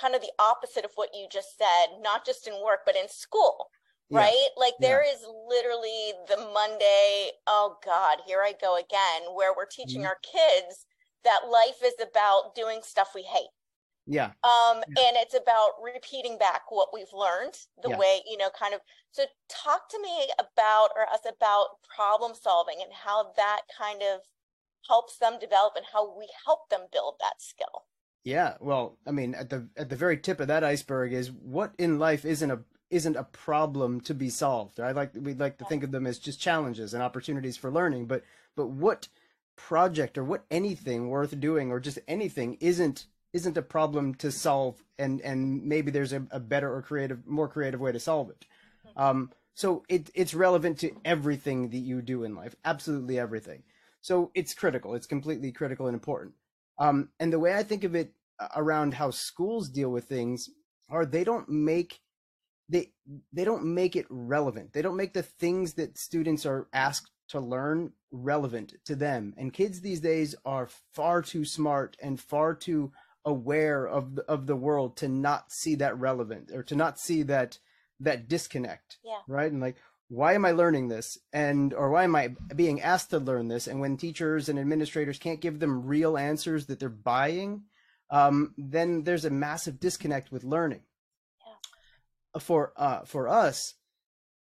kind 0.00 0.14
of 0.14 0.20
the 0.20 0.32
opposite 0.38 0.84
of 0.84 0.92
what 0.96 1.10
you 1.14 1.26
just 1.30 1.56
said, 1.56 2.00
not 2.02 2.26
just 2.26 2.46
in 2.46 2.54
work, 2.64 2.80
but 2.84 2.96
in 2.96 3.08
school. 3.08 3.68
Yeah. 4.10 4.18
Right? 4.18 4.48
Like 4.56 4.74
there 4.80 5.04
yeah. 5.04 5.12
is 5.12 5.26
literally 5.48 6.12
the 6.28 6.36
Monday, 6.52 7.30
oh 7.46 7.76
God, 7.84 8.18
here 8.26 8.42
I 8.42 8.54
go 8.60 8.76
again, 8.76 9.34
where 9.34 9.52
we're 9.56 9.66
teaching 9.66 10.02
mm-hmm. 10.02 10.08
our 10.08 10.18
kids 10.22 10.86
that 11.24 11.48
life 11.50 11.82
is 11.84 11.94
about 12.00 12.54
doing 12.54 12.80
stuff 12.82 13.12
we 13.14 13.22
hate 13.22 13.48
yeah. 14.06 14.32
Um, 14.44 14.82
yeah. 14.96 15.08
and 15.08 15.16
it's 15.16 15.34
about 15.34 15.72
repeating 15.82 16.36
back 16.38 16.62
what 16.70 16.88
we've 16.92 17.12
learned, 17.12 17.54
the 17.82 17.90
yeah. 17.90 17.98
way, 17.98 18.20
you 18.28 18.36
know, 18.36 18.50
kind 18.58 18.74
of 18.74 18.80
so 19.12 19.24
talk 19.48 19.88
to 19.90 20.00
me 20.00 20.28
about 20.38 20.90
or 20.96 21.08
us 21.12 21.20
about 21.28 21.66
problem 21.94 22.32
solving 22.34 22.76
and 22.82 22.92
how 22.92 23.32
that 23.36 23.62
kind 23.76 24.02
of 24.02 24.20
helps 24.88 25.18
them 25.18 25.38
develop 25.40 25.74
and 25.76 25.86
how 25.92 26.16
we 26.16 26.28
help 26.44 26.68
them 26.68 26.82
build 26.92 27.14
that 27.20 27.40
skill. 27.40 27.84
Yeah, 28.24 28.54
well, 28.60 28.98
I 29.06 29.10
mean, 29.10 29.34
at 29.34 29.50
the 29.50 29.68
at 29.76 29.88
the 29.88 29.96
very 29.96 30.18
tip 30.18 30.40
of 30.40 30.48
that 30.48 30.64
iceberg 30.64 31.12
is 31.12 31.30
what 31.30 31.72
in 31.78 31.98
life 31.98 32.24
isn't 32.24 32.50
a 32.50 32.60
isn't 32.90 33.16
a 33.16 33.24
problem 33.24 34.00
to 34.02 34.14
be 34.14 34.30
solved. 34.30 34.78
I 34.80 34.92
like 34.92 35.12
we'd 35.14 35.40
like 35.40 35.58
to 35.58 35.64
think 35.64 35.82
of 35.82 35.90
them 35.90 36.06
as 36.06 36.18
just 36.18 36.40
challenges 36.40 36.94
and 36.94 37.02
opportunities 37.02 37.56
for 37.56 37.70
learning, 37.70 38.06
but 38.06 38.22
but 38.56 38.68
what 38.68 39.08
project 39.56 40.18
or 40.18 40.24
what 40.24 40.44
anything 40.50 41.08
worth 41.08 41.38
doing 41.40 41.70
or 41.70 41.80
just 41.80 41.98
anything 42.08 42.56
isn't 42.60 43.06
isn't 43.32 43.56
a 43.56 43.62
problem 43.62 44.14
to 44.16 44.30
solve 44.30 44.82
and 44.98 45.20
and 45.22 45.64
maybe 45.64 45.90
there's 45.90 46.12
a, 46.12 46.26
a 46.30 46.40
better 46.40 46.72
or 46.72 46.82
creative 46.82 47.26
more 47.26 47.48
creative 47.48 47.80
way 47.80 47.92
to 47.92 48.00
solve 48.00 48.30
it. 48.30 48.44
Um, 48.96 49.30
so 49.54 49.84
it 49.88 50.10
it's 50.14 50.34
relevant 50.34 50.78
to 50.80 50.96
everything 51.04 51.70
that 51.70 51.78
you 51.78 52.02
do 52.02 52.24
in 52.24 52.34
life 52.34 52.54
absolutely 52.64 53.18
everything. 53.18 53.62
So 54.00 54.30
it's 54.34 54.54
critical. 54.54 54.94
It's 54.94 55.06
completely 55.06 55.50
critical 55.50 55.86
and 55.86 55.94
important. 55.94 56.34
Um, 56.78 57.10
and 57.20 57.32
the 57.32 57.38
way 57.38 57.54
i 57.54 57.62
think 57.62 57.84
of 57.84 57.94
it 57.94 58.12
uh, 58.38 58.48
around 58.56 58.94
how 58.94 59.10
schools 59.10 59.68
deal 59.68 59.90
with 59.90 60.04
things 60.04 60.50
are 60.90 61.06
they 61.06 61.24
don't 61.24 61.48
make 61.48 62.00
they 62.68 62.90
they 63.32 63.44
don't 63.44 63.64
make 63.64 63.96
it 63.96 64.06
relevant 64.08 64.72
they 64.72 64.82
don't 64.82 64.96
make 64.96 65.12
the 65.12 65.22
things 65.22 65.74
that 65.74 65.98
students 65.98 66.46
are 66.46 66.68
asked 66.72 67.10
to 67.28 67.40
learn 67.40 67.92
relevant 68.10 68.74
to 68.84 68.94
them 68.94 69.34
and 69.36 69.52
kids 69.52 69.80
these 69.80 70.00
days 70.00 70.34
are 70.44 70.68
far 70.92 71.22
too 71.22 71.44
smart 71.44 71.96
and 72.02 72.20
far 72.20 72.54
too 72.54 72.92
aware 73.24 73.86
of 73.86 74.16
the, 74.16 74.22
of 74.22 74.46
the 74.46 74.56
world 74.56 74.96
to 74.98 75.08
not 75.08 75.50
see 75.50 75.74
that 75.74 75.98
relevant 75.98 76.50
or 76.52 76.62
to 76.62 76.76
not 76.76 76.98
see 76.98 77.22
that 77.22 77.58
that 78.00 78.28
disconnect. 78.28 78.98
Yeah. 79.04 79.20
Right. 79.26 79.50
And 79.50 79.60
like, 79.60 79.76
why 80.08 80.34
am 80.34 80.44
I 80.44 80.52
learning 80.52 80.88
this? 80.88 81.18
And, 81.32 81.72
or 81.72 81.90
why 81.90 82.04
am 82.04 82.14
I 82.14 82.34
being 82.54 82.80
asked 82.80 83.10
to 83.10 83.18
learn 83.18 83.48
this? 83.48 83.66
And 83.66 83.80
when 83.80 83.96
teachers 83.96 84.48
and 84.48 84.58
administrators 84.58 85.18
can't 85.18 85.40
give 85.40 85.58
them 85.58 85.86
real 85.86 86.16
answers 86.18 86.66
that 86.66 86.78
they're 86.78 86.88
buying, 86.88 87.64
um, 88.10 88.54
then 88.58 89.04
there's 89.04 89.24
a 89.24 89.30
massive 89.30 89.80
disconnect 89.80 90.30
with 90.30 90.44
learning. 90.44 90.82
Yeah. 92.34 92.40
For, 92.40 92.72
uh, 92.76 93.04
for 93.04 93.28
us, 93.28 93.74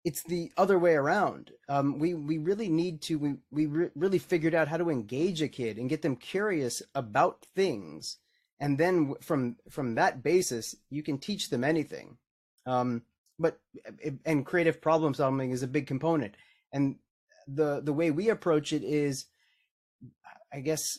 it's 0.04 0.22
the 0.22 0.52
other 0.56 0.78
way 0.78 0.94
around. 0.94 1.52
Um, 1.68 1.98
we 1.98 2.14
we 2.14 2.38
really 2.38 2.68
need 2.68 3.02
to 3.02 3.18
we 3.18 3.34
we 3.50 3.66
re- 3.66 3.90
really 3.94 4.18
figured 4.18 4.54
out 4.54 4.68
how 4.68 4.78
to 4.78 4.90
engage 4.90 5.42
a 5.42 5.48
kid 5.48 5.78
and 5.78 5.90
get 5.90 6.02
them 6.02 6.16
curious 6.16 6.82
about 6.94 7.44
things, 7.54 8.16
and 8.60 8.78
then 8.78 9.14
from 9.20 9.56
from 9.68 9.94
that 9.96 10.22
basis, 10.22 10.74
you 10.90 11.02
can 11.02 11.18
teach 11.18 11.50
them 11.50 11.64
anything. 11.64 12.16
Um, 12.66 13.02
but 13.38 13.60
and 14.24 14.46
creative 14.46 14.80
problem 14.80 15.14
solving 15.14 15.50
is 15.50 15.62
a 15.62 15.68
big 15.68 15.86
component, 15.86 16.34
and 16.72 16.96
the 17.46 17.80
the 17.82 17.92
way 17.92 18.10
we 18.10 18.30
approach 18.30 18.72
it 18.72 18.84
is, 18.84 19.26
I 20.52 20.60
guess. 20.60 20.98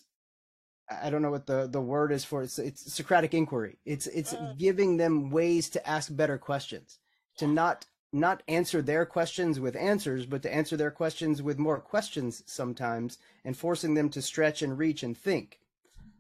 I 1.04 1.10
don't 1.10 1.22
know 1.22 1.32
what 1.32 1.46
the, 1.48 1.68
the 1.68 1.82
word 1.82 2.12
is 2.12 2.24
for 2.26 2.42
it. 2.42 2.46
It's, 2.46 2.60
it's 2.60 2.94
Socratic 2.94 3.34
inquiry. 3.34 3.78
It's 3.86 4.08
it's 4.08 4.34
Mm. 4.34 4.58
giving 4.58 4.98
them 4.98 5.30
ways 5.30 5.70
to 5.72 5.88
ask 5.88 6.16
better 6.16 6.38
questions, 6.38 7.00
to 7.38 7.48
not 7.48 7.86
not 8.14 8.44
answer 8.48 8.82
their 8.82 9.06
questions 9.06 9.60
with 9.60 9.76
answers, 9.76 10.26
but 10.26 10.42
to 10.44 10.54
answer 10.54 10.76
their 10.76 10.92
questions 10.92 11.42
with 11.42 11.58
more 11.58 11.80
questions 11.80 12.44
sometimes, 12.46 13.18
and 13.46 13.56
forcing 13.56 13.94
them 13.94 14.10
to 14.10 14.22
stretch 14.22 14.62
and 14.62 14.78
reach 14.78 15.02
and 15.04 15.18
think. 15.18 15.60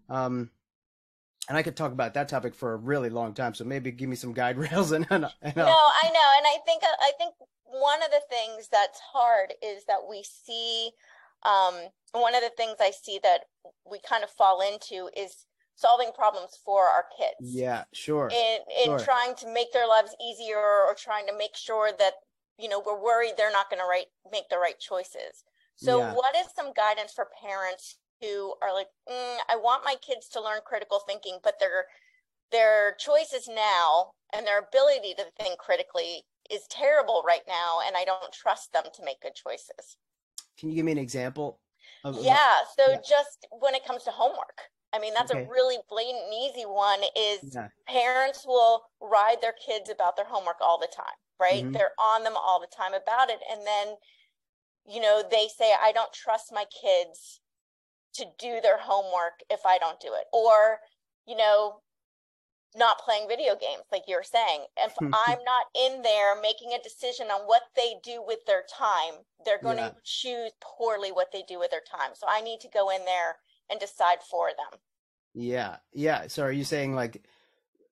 Um, 0.10 0.52
and 1.50 1.58
I 1.58 1.64
could 1.64 1.76
talk 1.76 1.92
about 1.92 2.14
that 2.14 2.30
topic 2.30 2.56
for 2.56 2.72
a 2.74 2.78
really 2.78 3.10
long 3.10 3.34
time, 3.34 3.54
so 3.54 3.66
maybe 3.66 3.92
give 3.92 4.08
me 4.08 4.16
some 4.16 4.32
guide 4.34 4.58
rails 4.66 4.92
and, 4.94 5.06
and, 5.10 5.26
and 5.42 5.56
No, 5.56 5.64
I 5.66 6.10
know, 6.10 6.30
and 6.38 6.46
I 6.48 6.58
think 6.66 6.84
I 6.84 7.12
think 7.18 7.34
one 7.66 8.02
of 8.04 8.12
the 8.12 8.22
things 8.30 8.70
that's 8.70 9.00
hard 9.00 9.54
is 9.62 9.84
that 9.86 10.08
we 10.10 10.24
see. 10.24 10.92
Um, 11.44 11.90
one 12.14 12.36
of 12.36 12.42
the 12.42 12.52
things 12.56 12.78
I 12.80 12.92
see 12.92 13.20
that 13.24 13.42
we 13.90 14.00
kind 14.08 14.24
of 14.24 14.30
fall 14.32 14.62
into 14.62 15.10
is 15.16 15.46
solving 15.76 16.12
problems 16.14 16.60
for 16.64 16.86
our 16.86 17.06
kids. 17.18 17.40
yeah, 17.40 17.86
sure, 17.94 18.30
in 18.30 18.60
in 18.86 18.86
Sure. 18.86 18.98
trying 18.98 19.36
to 19.36 19.48
make 19.54 19.72
their 19.74 19.88
lives 19.88 20.16
easier 20.22 20.58
or 20.60 20.96
trying 20.98 21.28
to 21.28 21.38
make 21.38 21.56
sure 21.56 21.92
that 21.98 22.14
you 22.58 22.70
know 22.70 22.80
we're 22.86 23.02
worried 23.02 23.34
they're 23.38 23.52
not 23.52 23.70
going 23.70 23.82
to 23.82 23.88
right 23.88 24.08
make 24.32 24.48
the 24.50 24.58
right 24.58 24.80
choices 24.80 25.44
so 25.76 25.98
Yeah. 25.98 26.14
what 26.14 26.36
is 26.36 26.48
some 26.56 26.72
guidance 26.74 27.14
for 27.14 27.28
parents 27.42 27.98
who 28.22 28.56
are 28.62 28.74
like 28.74 28.88
mm, 29.10 29.38
i 29.50 29.56
want 29.56 29.84
my 29.84 29.96
kids 29.96 30.28
to 30.30 30.42
learn 30.42 30.62
critical 30.66 31.00
thinking 31.00 31.40
but 31.44 31.60
their 31.60 31.88
their 32.52 32.96
choices 32.96 33.48
now 33.48 34.12
and 34.34 34.46
their 34.46 34.60
ability 34.60 35.14
to 35.16 35.26
think 35.40 35.58
critically 35.60 36.24
is 36.50 36.68
terrible 36.70 37.24
right 37.26 37.44
now 37.48 37.80
and 37.86 37.96
i 37.98 38.04
don't 38.06 38.34
trust 38.34 38.74
them 38.74 38.86
to 38.94 39.04
make 39.04 39.22
good 39.22 39.36
choices 39.36 39.98
can 40.58 40.70
you 40.70 40.76
give 40.76 40.86
me 40.86 40.92
an 40.92 40.98
example? 40.98 41.60
Of, 42.04 42.18
yeah 42.20 42.58
so 42.78 42.92
yeah. 42.92 43.00
just 43.08 43.48
when 43.60 43.76
it 43.76 43.86
comes 43.86 44.04
to 44.04 44.12
homework 44.12 44.62
i 44.94 45.00
mean 45.00 45.14
that's 45.14 45.32
Okay. 45.32 45.46
a 45.46 45.50
really 45.50 45.78
blatant 45.90 46.24
and 46.26 46.34
easy 46.34 46.66
one 46.66 47.00
is 47.18 47.40
yeah, 47.54 47.70
parents 47.88 48.46
will 48.46 48.84
ride 49.02 49.38
their 49.42 49.54
kids 49.66 49.90
about 49.90 50.16
their 50.16 50.26
homework 50.26 50.58
all 50.62 50.80
the 50.80 50.88
time, 50.96 51.18
right? 51.40 51.64
Mhm. 51.64 51.74
They're 51.74 51.92
on 52.00 52.24
them 52.24 52.36
all 52.38 52.62
the 52.62 52.68
time 52.68 52.94
about 52.94 53.30
it. 53.30 53.40
And 53.52 53.66
then, 53.66 53.96
you 54.86 55.02
know, 55.02 55.24
they 55.30 55.48
say, 55.48 55.74
I 55.82 55.92
don't 55.92 56.14
trust 56.14 56.52
my 56.54 56.66
kids 56.82 57.42
to 58.16 58.26
do 58.40 58.62
their 58.62 58.78
homework 58.80 59.42
if 59.50 59.62
I 59.66 59.78
don't 59.78 60.00
do 60.00 60.14
it. 60.16 60.26
Or, 60.34 60.80
you 61.28 61.36
know, 61.38 61.82
not 62.76 63.00
playing 63.00 63.28
video 63.28 63.56
games, 63.56 63.84
like 63.92 64.04
you're 64.08 64.24
saying. 64.24 64.66
If 64.78 64.94
I'm 65.14 65.44
not 65.44 65.68
in 65.76 66.02
there 66.02 66.40
making 66.42 66.72
a 66.74 66.82
decision 66.84 67.28
on 67.28 67.42
what 67.48 67.64
they 67.76 67.96
do 68.04 68.24
with 68.26 68.46
their 68.46 68.64
time, 68.64 69.26
they're 69.46 69.62
going 69.62 69.78
Yeah. 69.78 69.90
to 69.90 69.94
choose 70.04 70.52
poorly 70.62 71.12
what 71.12 71.32
they 71.32 71.44
do 71.44 71.60
with 71.60 71.72
their 71.72 71.82
time. 71.82 72.12
So 72.16 72.28
I 72.30 72.42
need 72.42 72.60
to 72.62 72.70
go 72.70 72.90
in 72.90 73.06
there 73.06 73.38
and 73.70 73.80
decide 73.80 74.22
for 74.24 74.50
them. 74.50 74.80
yeah, 75.34 75.78
yeah. 75.94 76.28
So 76.28 76.44
are 76.44 76.52
you 76.52 76.64
saying 76.64 76.94
like, 76.96 77.24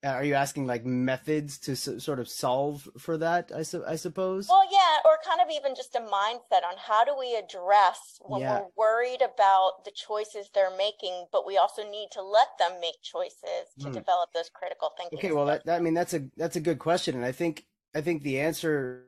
are 0.03 0.23
you 0.23 0.33
asking 0.33 0.65
like 0.67 0.85
methods 0.85 1.57
to 1.59 1.73
s- 1.73 2.03
sort 2.03 2.19
of 2.19 2.29
solve 2.29 2.89
for 2.97 3.17
that? 3.17 3.51
I 3.53 3.63
su- 3.63 3.83
I 3.85 3.95
suppose. 3.95 4.47
Well, 4.49 4.69
yeah, 4.69 4.97
or 5.05 5.17
kind 5.23 5.39
of 5.39 5.49
even 5.49 5.75
just 5.75 5.95
a 5.95 6.01
mindset 6.01 6.65
on 6.65 6.75
how 6.77 7.05
do 7.05 7.15
we 7.17 7.35
address 7.37 8.19
when 8.21 8.41
Yeah. 8.41 8.49
we're 8.49 8.67
worried 8.75 9.21
about 9.21 9.85
the 9.85 9.91
choices 9.91 10.49
they're 10.49 10.75
making, 10.75 11.27
but 11.31 11.45
we 11.45 11.57
also 11.57 11.89
need 11.89 12.09
to 12.11 12.21
let 12.21 12.57
them 12.57 12.81
make 12.81 13.01
choices 13.01 13.75
to 13.79 13.89
Hmm. 13.89 13.93
develop 13.93 14.33
those 14.33 14.49
critical 14.49 14.89
thinking. 14.97 15.19
Okay, 15.19 15.31
well, 15.31 15.45
that, 15.47 15.65
that 15.65 15.77
I 15.77 15.79
mean 15.79 15.93
that's 15.93 16.13
a 16.13 16.27
that's 16.37 16.55
a 16.55 16.59
good 16.61 16.79
question, 16.79 17.15
and 17.15 17.25
I 17.25 17.31
think 17.31 17.65
I 17.95 18.01
think 18.01 18.21
the 18.21 18.39
answer 18.39 19.05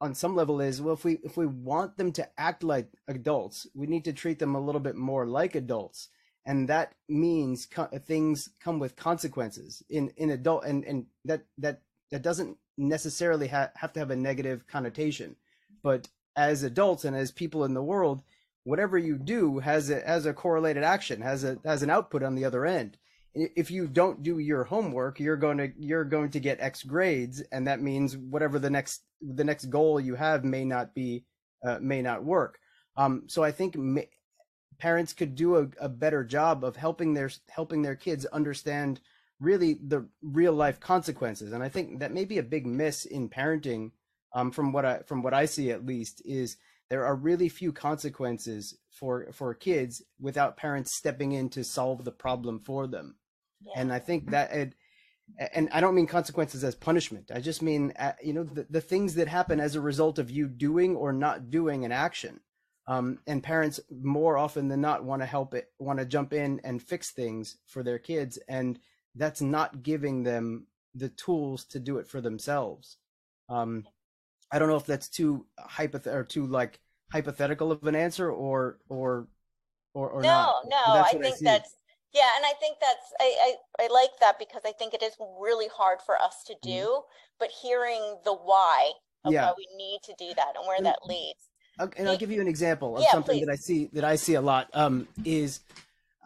on 0.00 0.14
some 0.14 0.36
level 0.36 0.60
is 0.60 0.80
well, 0.82 0.94
if 0.94 1.04
we 1.04 1.14
if 1.24 1.36
we 1.36 1.46
want 1.46 1.96
them 1.96 2.12
to 2.12 2.40
act 2.40 2.62
like 2.62 2.88
adults, 3.08 3.66
we 3.74 3.86
need 3.86 4.04
to 4.04 4.12
treat 4.12 4.38
them 4.38 4.54
a 4.54 4.60
little 4.60 4.80
bit 4.80 4.96
more 4.96 5.26
like 5.26 5.54
adults, 5.56 6.08
and 6.46 6.68
that 6.68 6.94
means 7.08 7.66
co- 7.66 7.90
things 8.06 8.48
come 8.60 8.78
with 8.78 8.96
consequences 8.96 9.82
in 9.90 10.12
in 10.16 10.30
adult, 10.30 10.64
and 10.64 10.84
and 10.84 11.06
that 11.24 11.42
that 11.58 11.80
that 12.10 12.22
doesn't 12.22 12.56
necessarily 12.78 13.48
ha- 13.48 13.70
have 13.74 13.92
to 13.92 14.00
have 14.00 14.10
a 14.10 14.16
negative 14.16 14.66
connotation, 14.66 15.36
but 15.82 16.08
as 16.36 16.62
adults 16.62 17.04
and 17.04 17.16
as 17.16 17.30
people 17.32 17.64
in 17.64 17.74
the 17.74 17.82
world, 17.82 18.22
whatever 18.64 18.96
you 18.96 19.18
do 19.18 19.58
has 19.58 19.90
a 19.90 20.00
has 20.06 20.24
a 20.24 20.32
correlated 20.32 20.84
action, 20.84 21.20
has 21.20 21.42
a 21.42 21.58
has 21.64 21.82
an 21.82 21.90
output 21.90 22.22
on 22.22 22.36
the 22.36 22.44
other 22.44 22.64
end. 22.64 22.96
If 23.34 23.70
you 23.70 23.86
don't 23.86 24.22
do 24.22 24.38
your 24.38 24.64
homework 24.64 25.20
you're 25.20 25.36
going 25.36 25.58
to 25.58 25.72
you're 25.78 26.04
going 26.04 26.30
to 26.30 26.40
get 26.40 26.60
x 26.60 26.82
grades 26.82 27.42
and 27.52 27.66
that 27.66 27.82
means 27.82 28.16
whatever 28.16 28.58
the 28.58 28.70
next 28.70 29.02
the 29.20 29.44
next 29.44 29.66
goal 29.66 30.00
you 30.00 30.14
have 30.14 30.42
may 30.42 30.64
not 30.64 30.94
be 30.94 31.24
uh, 31.66 31.78
may 31.80 32.00
not 32.00 32.24
work. 32.24 32.58
Um 32.96 33.24
so 33.26 33.42
i 33.44 33.50
think 33.52 33.76
parents 34.78 35.12
could 35.12 35.34
do 35.34 35.56
a, 35.56 35.68
a 35.80 35.88
better 35.88 36.24
job 36.24 36.64
of 36.64 36.76
helping 36.76 37.14
their 37.14 37.30
helping 37.48 37.82
their 37.82 37.96
kids 37.96 38.24
understand 38.26 39.00
really 39.40 39.74
the 39.74 40.06
real 40.22 40.52
life 40.52 40.80
consequences 40.80 41.52
and 41.52 41.62
i 41.62 41.68
think 41.68 42.00
that 42.00 42.12
may 42.12 42.24
be 42.24 42.38
a 42.38 42.42
big 42.42 42.66
miss 42.66 43.04
in 43.04 43.28
parenting 43.28 43.90
um 44.32 44.50
from 44.50 44.72
what 44.72 44.84
i 44.84 44.98
from 45.00 45.22
what 45.22 45.34
i 45.34 45.44
see 45.44 45.70
at 45.70 45.84
least 45.86 46.22
is 46.24 46.56
there 46.88 47.04
are 47.04 47.16
really 47.16 47.48
few 47.48 47.72
consequences 47.72 48.78
for 48.90 49.28
for 49.32 49.52
kids 49.54 50.02
without 50.20 50.56
parents 50.56 50.94
stepping 50.94 51.32
in 51.32 51.48
to 51.50 51.62
solve 51.64 52.04
the 52.04 52.12
problem 52.12 52.60
for 52.60 52.86
them 52.86 53.16
Yeah. 53.64 53.80
and 53.80 53.92
I 53.92 53.98
think 53.98 54.30
that 54.30 54.52
it, 54.52 54.74
and 55.52 55.68
I 55.72 55.80
don't 55.80 55.94
mean 55.94 56.06
consequences 56.06 56.62
as 56.64 56.74
punishment. 56.74 57.30
I 57.34 57.40
just 57.40 57.60
mean 57.62 57.92
uh, 57.98 58.12
you 58.22 58.32
know 58.32 58.44
the, 58.44 58.66
the 58.70 58.80
things 58.80 59.14
that 59.16 59.28
happen 59.28 59.60
as 59.60 59.74
a 59.74 59.80
result 59.80 60.18
of 60.18 60.30
you 60.30 60.46
doing 60.48 60.94
or 60.96 61.12
not 61.12 61.50
doing 61.50 61.84
an 61.84 61.92
action. 61.92 62.40
Um, 62.88 63.18
and 63.26 63.42
parents 63.42 63.80
more 63.90 64.38
often 64.38 64.68
than 64.68 64.80
not 64.80 65.02
want 65.04 65.20
to 65.22 65.26
help 65.26 65.54
it, 65.54 65.72
want 65.80 65.98
to 65.98 66.04
jump 66.04 66.32
in 66.32 66.60
and 66.62 66.80
fix 66.80 67.10
things 67.10 67.56
for 67.66 67.82
their 67.82 67.98
kids, 67.98 68.38
and 68.48 68.78
that's 69.16 69.40
not 69.40 69.82
giving 69.82 70.22
them 70.22 70.66
the 70.94 71.08
tools 71.10 71.64
to 71.64 71.80
do 71.80 71.98
it 71.98 72.06
for 72.06 72.20
themselves. 72.20 72.98
Um, 73.48 73.84
I 74.52 74.58
don't 74.60 74.68
know 74.68 74.76
if 74.76 74.86
that's 74.86 75.08
too 75.08 75.46
hypoth 75.60 76.06
or 76.06 76.22
too 76.24 76.46
like 76.46 76.78
hypothetical 77.12 77.72
of 77.72 77.82
an 77.84 77.96
answer 77.96 78.30
or 78.30 78.78
or 78.88 79.26
or, 79.94 80.10
or 80.10 80.22
no, 80.22 80.28
not. 80.28 80.54
no, 80.68 81.02
I 81.02 81.12
think 81.20 81.36
see. 81.36 81.44
that's 81.44 81.74
yeah, 82.14 82.28
and 82.36 82.44
I 82.46 82.52
think 82.60 82.78
that's 82.80 83.12
I, 83.20 83.56
I 83.80 83.84
I 83.84 83.88
like 83.92 84.10
that 84.20 84.38
because 84.38 84.62
I 84.64 84.72
think 84.72 84.94
it 84.94 85.02
is 85.02 85.14
really 85.40 85.68
hard 85.74 85.98
for 86.06 86.16
us 86.22 86.44
to 86.46 86.54
do, 86.62 87.02
but 87.40 87.50
hearing 87.50 88.18
the 88.24 88.34
why 88.34 88.92
of 89.24 89.32
Mm-hmm. 89.32 89.34
Yeah. 89.34 89.46
why 89.46 89.54
we 89.58 89.66
need 89.76 89.98
to 90.04 90.14
do 90.18 90.32
that 90.36 90.54
and 90.56 90.66
where 90.68 90.76
And- 90.76 90.86
that 90.86 91.00
leads. 91.04 91.50
And 91.78 92.08
I'll 92.08 92.16
give 92.16 92.30
you 92.30 92.40
an 92.40 92.48
example 92.48 92.96
of 92.96 93.02
Yeah, 93.02 93.12
something 93.12 93.38
please. 93.38 93.46
that 93.46 93.52
I 93.52 93.56
see 93.56 93.90
that 93.92 94.04
I 94.04 94.16
see 94.16 94.34
a 94.34 94.40
lot. 94.40 94.68
Um, 94.72 95.08
is 95.24 95.60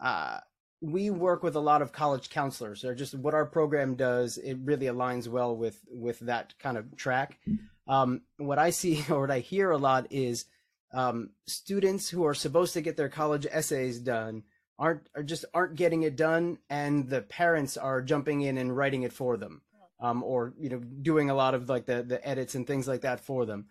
uh, 0.01 0.39
we 0.81 1.09
work 1.09 1.43
with 1.43 1.55
a 1.55 1.59
lot 1.59 1.81
of 1.81 1.91
college 1.91 2.29
counselors. 2.29 2.83
Or 2.83 2.95
just 2.95 3.13
what 3.13 3.33
our 3.33 3.45
program 3.45 3.95
does, 3.95 4.37
it 4.37 4.57
really 4.63 4.87
aligns 4.87 5.27
well 5.27 5.55
with 5.55 5.79
with 5.91 6.19
that 6.21 6.53
kind 6.59 6.77
of 6.77 6.95
track. 6.95 7.39
Um, 7.87 8.21
what 8.37 8.59
I 8.59 8.69
see 8.69 9.03
or 9.09 9.21
what 9.21 9.31
I 9.31 9.39
hear 9.39 9.71
a 9.71 9.77
lot 9.77 10.07
is 10.09 10.45
um, 10.93 11.29
students 11.45 12.09
who 12.09 12.25
are 12.25 12.33
supposed 12.33 12.73
to 12.73 12.81
get 12.81 12.97
their 12.97 13.09
college 13.09 13.47
essays 13.49 13.99
done 13.99 14.43
aren't 14.77 15.07
are 15.15 15.23
just 15.23 15.45
aren't 15.53 15.75
getting 15.75 16.03
it 16.03 16.15
done, 16.15 16.57
and 16.69 17.07
the 17.07 17.21
parents 17.21 17.77
are 17.77 18.01
jumping 18.01 18.41
in 18.41 18.57
and 18.57 18.75
writing 18.75 19.03
it 19.03 19.13
for 19.13 19.37
them, 19.37 19.61
um, 19.99 20.23
or 20.23 20.53
you 20.59 20.69
know 20.69 20.79
doing 20.79 21.29
a 21.29 21.35
lot 21.35 21.53
of 21.53 21.69
like 21.69 21.85
the 21.85 22.03
the 22.03 22.27
edits 22.27 22.55
and 22.55 22.65
things 22.65 22.87
like 22.87 23.01
that 23.01 23.19
for 23.19 23.45
them. 23.45 23.67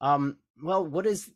Um, 0.00 0.36
well, 0.60 0.84
what 0.84 1.06
is 1.06 1.30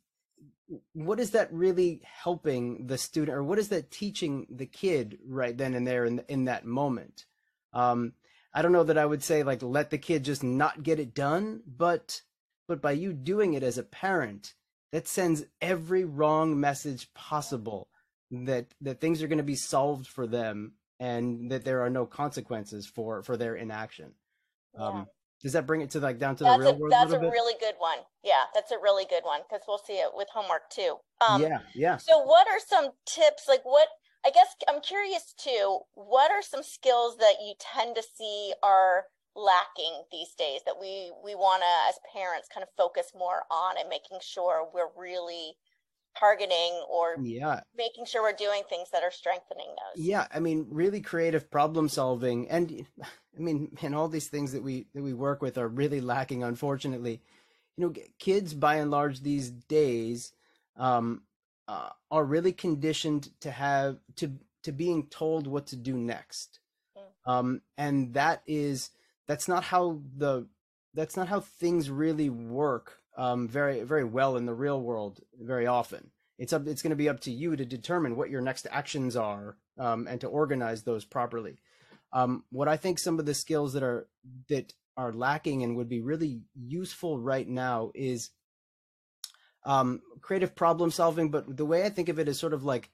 what 0.95 1.21
is 1.21 1.31
that 1.31 1.53
really 1.53 2.03
helping 2.05 2.87
the 2.89 2.99
student, 2.99 3.37
or 3.37 3.43
what 3.45 3.59
is 3.59 3.69
that 3.69 3.91
teaching 3.91 4.47
the 4.51 4.67
kid 4.67 5.19
right 5.27 5.57
then 5.57 5.75
and 5.75 5.87
there 5.87 6.05
in 6.05 6.23
in 6.29 6.45
that 6.47 6.65
moment? 6.65 7.27
Um, 7.73 8.15
I 8.53 8.63
don't 8.63 8.73
know 8.73 8.85
that 8.85 8.99
I 8.99 9.07
would 9.07 9.23
say 9.23 9.43
like 9.43 9.63
let 9.63 9.91
the 9.91 9.99
kid 9.99 10.25
just 10.25 10.43
not 10.43 10.83
get 10.83 10.99
it 10.99 11.15
done, 11.15 11.63
but 11.67 12.23
but 12.67 12.83
by 12.83 12.93
you 12.93 13.13
doing 13.13 13.55
it 13.55 13.63
as 13.63 13.79
a 13.79 13.83
parent, 13.83 14.55
that 14.93 15.07
sends 15.07 15.45
every 15.61 16.05
wrong 16.05 16.59
message 16.59 17.13
possible 17.15 17.89
that 18.31 18.67
that 18.81 19.01
things 19.01 19.23
are 19.23 19.29
going 19.29 19.39
to 19.39 19.45
be 19.45 19.57
solved 19.57 20.07
for 20.07 20.27
them 20.27 20.73
and 20.99 21.51
that 21.51 21.65
there 21.65 21.83
are 21.83 21.91
no 21.91 22.07
consequences 22.07 22.87
for 22.87 23.23
for 23.23 23.37
their 23.37 23.55
inaction. 23.55 24.13
Yeah. 24.75 24.87
Um, 24.87 25.07
does 25.43 25.53
that 25.53 25.67
bring 25.67 25.81
it 25.81 25.91
to 25.91 26.01
like 26.01 26.19
down 26.19 26.37
to 26.37 26.45
That's 26.45 26.57
the 26.59 26.65
real 26.65 26.75
a 26.75 26.79
world 26.79 26.93
that's 26.93 27.13
a 27.13 27.17
a 27.17 27.21
really 27.21 27.55
good 27.61 27.75
one. 27.79 27.99
Yeah, 28.25 28.45
that's 28.55 28.73
a 28.73 28.79
really 28.83 29.05
good 29.09 29.23
one 29.23 29.41
because 29.49 29.65
we'll 29.69 29.79
see 29.79 29.95
it 29.95 30.11
with 30.15 30.29
homework 30.33 30.71
too. 30.71 30.97
Um, 31.27 31.43
yeah, 31.43 31.61
yeah. 31.75 31.97
So, 31.99 32.21
what 32.23 32.47
are 32.49 32.61
some 32.61 32.91
tips? 33.07 33.45
Like, 33.49 33.63
what 33.65 33.89
I 34.25 34.31
guess 34.31 34.49
I'm 34.69 34.81
curious 34.81 35.35
too. 35.39 35.81
What 35.95 36.31
are 36.31 36.43
some 36.43 36.63
skills 36.63 37.19
that 37.19 37.37
you 37.41 37.55
tend 37.61 37.97
to 37.97 38.03
see 38.03 38.55
are 38.63 39.05
lacking 39.37 40.05
these 40.11 40.33
days 40.35 40.63
that 40.65 40.81
we 40.81 41.13
we 41.23 41.35
want 41.35 41.63
to, 41.63 41.89
as 41.89 41.99
parents, 42.13 42.49
kind 42.53 42.65
of 42.65 42.71
focus 42.77 43.13
more 43.15 43.43
on 43.51 43.77
and 43.79 43.89
making 43.89 44.19
sure 44.23 44.69
we're 44.73 44.91
really 44.97 45.55
targeting 46.19 46.73
or 46.91 47.17
Yeah, 47.23 47.61
making 47.77 48.07
sure 48.07 48.23
we're 48.23 48.33
doing 48.33 48.63
things 48.69 48.89
that 48.93 49.03
are 49.03 49.11
strengthening 49.11 49.69
those. 49.69 50.05
yeah. 50.05 50.27
I 50.33 50.41
mean, 50.41 50.67
really 50.71 51.01
creative 51.01 51.51
problem 51.51 51.89
solving, 51.89 52.49
and 52.49 52.87
I 53.03 53.41
mean, 53.41 53.77
and 53.83 53.95
all 53.95 54.09
these 54.09 54.29
things 54.29 54.53
that 54.53 54.63
we 54.63 54.87
that 54.95 55.03
we 55.03 55.13
work 55.13 55.43
with 55.43 55.59
are 55.59 55.69
really 55.69 56.01
lacking, 56.01 56.43
unfortunately. 56.43 57.21
You 57.77 57.87
know, 57.87 57.95
kids 58.19 58.55
by 58.55 58.77
and 58.77 58.91
large 58.91 59.21
these 59.21 59.51
days 59.51 60.33
um, 60.77 61.23
uh, 61.69 61.91
are 62.11 62.25
really 62.25 62.53
conditioned 62.53 63.31
to 63.41 63.51
have 63.51 63.99
to 64.17 64.33
to 64.63 64.73
being 64.73 65.07
told 65.07 65.47
what 65.47 65.67
to 65.69 65.77
do 65.77 65.97
next, 65.97 66.61
Mm. 66.97 67.31
um, 67.31 67.63
and 67.77 68.15
that 68.15 68.43
is 68.47 68.91
that's 69.27 69.49
not 69.49 69.65
how 69.65 70.01
the 70.17 70.47
that's 70.95 71.17
not 71.17 71.29
how 71.29 71.41
things 71.41 71.91
really 71.91 72.31
work 72.31 73.01
um, 73.17 73.49
very 73.49 73.83
very 73.83 74.05
well 74.05 74.37
in 74.37 74.47
the 74.47 74.55
real 74.55 74.81
world 74.81 75.21
very 75.41 75.67
often. 75.67 76.11
It's 76.39 76.53
up 76.53 76.67
it's 76.67 76.83
going 76.83 76.91
to 76.91 76.97
be 76.97 77.09
up 77.09 77.21
to 77.21 77.31
you 77.31 77.57
to 77.57 77.65
determine 77.65 78.17
what 78.17 78.31
your 78.31 78.43
next 78.43 78.67
actions 78.71 79.17
are 79.17 79.57
um, 79.79 80.07
and 80.07 80.21
to 80.21 80.29
organize 80.29 80.83
those 80.83 81.05
properly. 81.05 81.59
Um, 82.13 82.45
what 82.51 82.69
I 82.69 82.77
think 82.77 82.99
some 82.99 83.19
of 83.19 83.27
the 83.27 83.35
skills 83.35 83.73
that 83.73 83.83
are 83.83 84.07
that 84.49 84.73
are 84.97 85.13
lacking 85.13 85.63
and 85.63 85.77
would 85.77 85.89
be 85.89 86.01
really 86.01 86.43
useful 86.55 87.19
right 87.19 87.49
now 87.49 87.91
is 87.95 88.31
um, 89.65 90.01
creative 90.21 90.55
problem 90.55 90.91
solving. 90.91 91.31
But 91.31 91.57
the 91.57 91.67
way 91.67 91.85
I 91.85 91.91
think 91.91 92.09
of 92.09 92.19
it 92.19 92.29
is 92.29 92.39
sort 92.39 92.55
of 92.55 92.65
like 92.65 92.91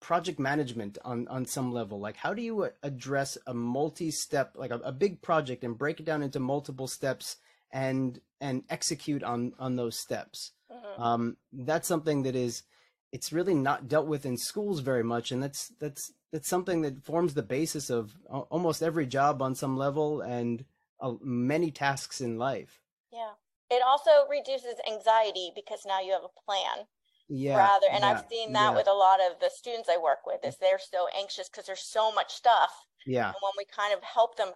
project 0.00 0.38
management 0.38 0.96
on 1.04 1.26
on 1.28 1.44
some 1.44 1.72
level. 1.72 1.98
Like 2.00 2.16
how 2.16 2.34
do 2.34 2.42
you 2.42 2.70
address 2.82 3.36
a 3.46 3.54
multi-step, 3.54 4.52
like 4.56 4.70
a, 4.70 4.78
a 4.78 4.92
big 4.92 5.22
project, 5.22 5.64
and 5.64 5.76
break 5.76 5.98
it 5.98 6.06
down 6.06 6.22
into 6.22 6.40
multiple 6.40 6.86
steps 6.86 7.36
and 7.72 8.20
and 8.40 8.64
execute 8.70 9.22
on 9.22 9.52
on 9.58 9.76
those 9.76 9.98
steps. 9.98 10.52
Mhm. 10.70 11.02
Um, 11.02 11.36
that's 11.52 11.88
something 11.88 12.22
that 12.24 12.36
is 12.36 12.62
it's 13.12 13.32
really 13.32 13.54
not 13.54 13.88
dealt 13.88 14.06
with 14.06 14.24
in 14.26 14.36
schools 14.36 14.80
very 14.80 15.02
much, 15.04 15.32
and 15.32 15.42
that's 15.42 15.68
that's 15.80 16.12
that's 16.32 16.48
something 16.48 16.82
that 16.82 17.04
forms 17.04 17.34
the 17.34 17.42
basis 17.42 17.90
of 17.90 18.16
almost 18.28 18.82
every 18.82 19.06
job 19.06 19.42
on 19.42 19.54
some 19.54 19.76
level 19.76 20.20
and 20.20 20.64
uh, 21.00 21.14
many 21.22 21.70
tasks 21.70 22.20
in 22.20 22.38
life. 22.38 22.80
Yeah. 23.12 23.34
It 23.70 23.82
also 23.82 24.26
reduces 24.28 24.74
anxiety 24.88 25.52
because 25.54 25.84
now 25.86 26.00
you 26.00 26.12
have 26.12 26.24
a 26.24 26.40
plan 26.44 26.86
Yeah, 27.28 27.56
rather 27.56 27.86
and 27.88 28.04
yeah, 28.04 28.10
I've 28.20 28.24
seen 28.30 28.52
that 28.54 28.72
yeah, 28.72 28.76
with 28.76 28.88
a 28.88 28.92
lot 28.94 29.20
of 29.20 29.40
the 29.40 29.50
students 29.50 29.88
I 29.88 29.98
work 29.98 30.26
with 30.26 30.44
is 30.44 30.56
they're 30.58 30.78
so 30.80 31.08
anxious 31.16 31.48
because 31.48 31.66
there's 31.66 31.82
so 31.82 32.12
much 32.12 32.32
stuff 32.34 32.86
yeah, 33.06 33.32
and 33.32 33.40
when 33.42 33.52
we 33.58 33.64
kind 33.66 33.94
of 33.94 34.02
help 34.04 34.36
them 34.36 34.54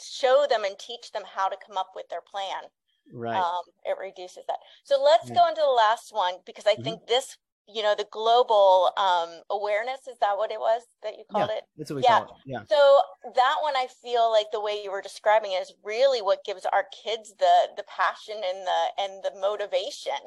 show 0.00 0.46
them 0.48 0.64
and 0.64 0.78
teach 0.78 1.12
them 1.12 1.24
how 1.26 1.48
to 1.48 1.56
come 1.66 1.76
up 1.76 1.90
with 1.94 2.08
their 2.08 2.20
plan 2.22 2.64
right. 3.12 3.34
um, 3.34 3.62
it 3.84 3.96
reduces 3.98 4.44
that 4.46 4.58
so 4.84 5.02
let's 5.02 5.30
Yeah. 5.30 5.34
go 5.34 5.48
into 5.48 5.60
the 5.60 5.66
last 5.66 6.12
one 6.12 6.34
because 6.46 6.66
i 6.66 6.76
Mhm. 6.76 6.84
think 6.84 7.06
this 7.06 7.36
you 7.66 7.82
know 7.82 7.94
the 7.96 8.06
global 8.12 8.92
um, 8.96 9.42
awareness 9.50 10.06
is 10.06 10.18
that 10.20 10.36
what 10.36 10.52
it 10.52 10.60
was 10.60 10.82
that 11.02 11.16
you 11.18 11.24
called 11.30 11.50
it 11.50 11.64
That's 11.76 11.90
what 11.90 11.96
we 11.96 12.02
yeah. 12.02 12.18
call 12.18 12.24
it. 12.24 12.30
Yeah, 12.44 12.64
so 12.68 13.00
that 13.34 13.56
one 13.62 13.74
i 13.76 13.86
feel 14.02 14.30
like 14.30 14.46
the 14.52 14.60
way 14.60 14.82
you 14.82 14.90
were 14.90 15.02
describing 15.02 15.52
it 15.52 15.62
is 15.62 15.74
really 15.82 16.22
what 16.22 16.44
gives 16.44 16.66
our 16.66 16.86
kids 17.04 17.34
the 17.38 17.68
the 17.76 17.84
passion 17.84 18.36
and 18.44 18.66
the 18.66 18.80
and 18.98 19.24
the 19.24 19.32
motivation 19.40 20.20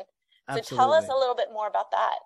so 0.50 0.62
tell 0.62 0.91
us 0.93 1.07
a 1.09 1.15
little 1.17 1.36
bit 1.36 1.50
more 1.51 1.67
about 1.67 1.91
that 1.91 2.17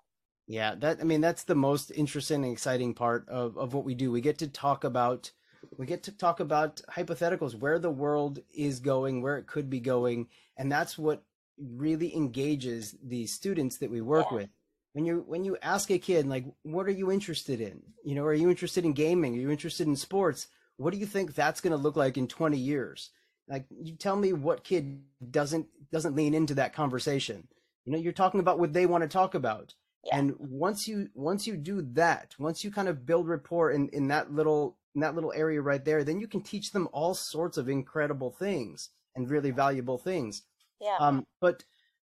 Yeah, 0.46 0.74
that 0.76 1.00
I 1.00 1.04
mean 1.04 1.20
that's 1.20 1.44
the 1.44 1.54
most 1.54 1.90
interesting 1.92 2.44
and 2.44 2.52
exciting 2.52 2.94
part 2.94 3.28
of, 3.28 3.56
of 3.56 3.74
what 3.74 3.84
we 3.84 3.94
do. 3.94 4.10
We 4.10 4.20
get 4.20 4.38
to 4.38 4.48
talk 4.48 4.84
about 4.84 5.32
we 5.78 5.86
get 5.86 6.02
to 6.04 6.12
talk 6.12 6.40
about 6.40 6.80
hypotheticals, 6.90 7.54
where 7.54 7.78
the 7.78 7.90
world 7.90 8.40
is 8.54 8.80
going, 8.80 9.22
where 9.22 9.38
it 9.38 9.46
could 9.46 9.68
be 9.70 9.80
going, 9.80 10.28
and 10.56 10.70
that's 10.70 10.98
what 10.98 11.24
really 11.58 12.14
engages 12.16 12.96
the 13.02 13.26
students 13.26 13.78
that 13.78 13.90
we 13.90 14.00
work 14.00 14.26
Yeah. 14.30 14.36
with. 14.38 14.48
When 14.94 15.04
you 15.06 15.24
when 15.26 15.44
you 15.44 15.56
ask 15.62 15.90
a 15.90 15.98
kid 15.98 16.26
like 16.26 16.44
what 16.62 16.86
are 16.86 16.90
you 16.92 17.10
interested 17.10 17.60
in? 17.60 17.82
You 18.04 18.14
know, 18.14 18.24
are 18.24 18.34
you 18.34 18.50
interested 18.50 18.84
in 18.84 18.92
gaming? 18.92 19.34
Are 19.34 19.40
you 19.40 19.50
interested 19.50 19.86
in 19.86 19.96
sports? 19.96 20.48
What 20.76 20.92
do 20.92 20.98
you 20.98 21.06
think 21.06 21.34
that's 21.34 21.60
going 21.60 21.70
to 21.70 21.76
look 21.76 21.96
like 21.96 22.18
in 22.18 22.26
20 22.28 22.58
years? 22.58 23.10
Like 23.48 23.64
you 23.70 23.94
tell 23.96 24.16
me 24.16 24.32
what 24.32 24.64
kid 24.64 25.02
doesn't 25.30 25.66
doesn't 25.90 26.14
lean 26.16 26.34
into 26.34 26.54
that 26.54 26.74
conversation. 26.74 27.48
You 27.84 27.92
know, 27.92 27.98
you're 27.98 28.12
talking 28.12 28.40
about 28.40 28.58
what 28.58 28.72
they 28.72 28.86
want 28.86 29.02
to 29.02 29.08
talk 29.08 29.34
about 29.34 29.74
Yeah. 30.04 30.18
and 30.18 30.34
once 30.38 30.86
you 30.86 31.08
once 31.14 31.46
you 31.46 31.56
do 31.56 31.80
that 31.94 32.34
once 32.38 32.62
you 32.64 32.70
kind 32.70 32.88
of 32.88 33.06
build 33.06 33.28
rapport 33.28 33.70
in 33.70 33.88
in 33.90 34.08
that 34.08 34.32
little 34.32 34.76
in 34.94 35.00
that 35.00 35.14
little 35.14 35.32
area 35.34 35.60
right 35.60 35.84
there 35.84 36.04
then 36.04 36.20
you 36.20 36.28
can 36.28 36.42
teach 36.42 36.72
them 36.72 36.88
all 36.92 37.14
sorts 37.14 37.56
of 37.56 37.68
incredible 37.68 38.30
things 38.30 38.90
and 39.14 39.30
really 39.30 39.50
valuable 39.50 39.98
things. 39.98 40.42
Yeah. 40.80 40.96
Um 41.00 41.26
but 41.40 41.64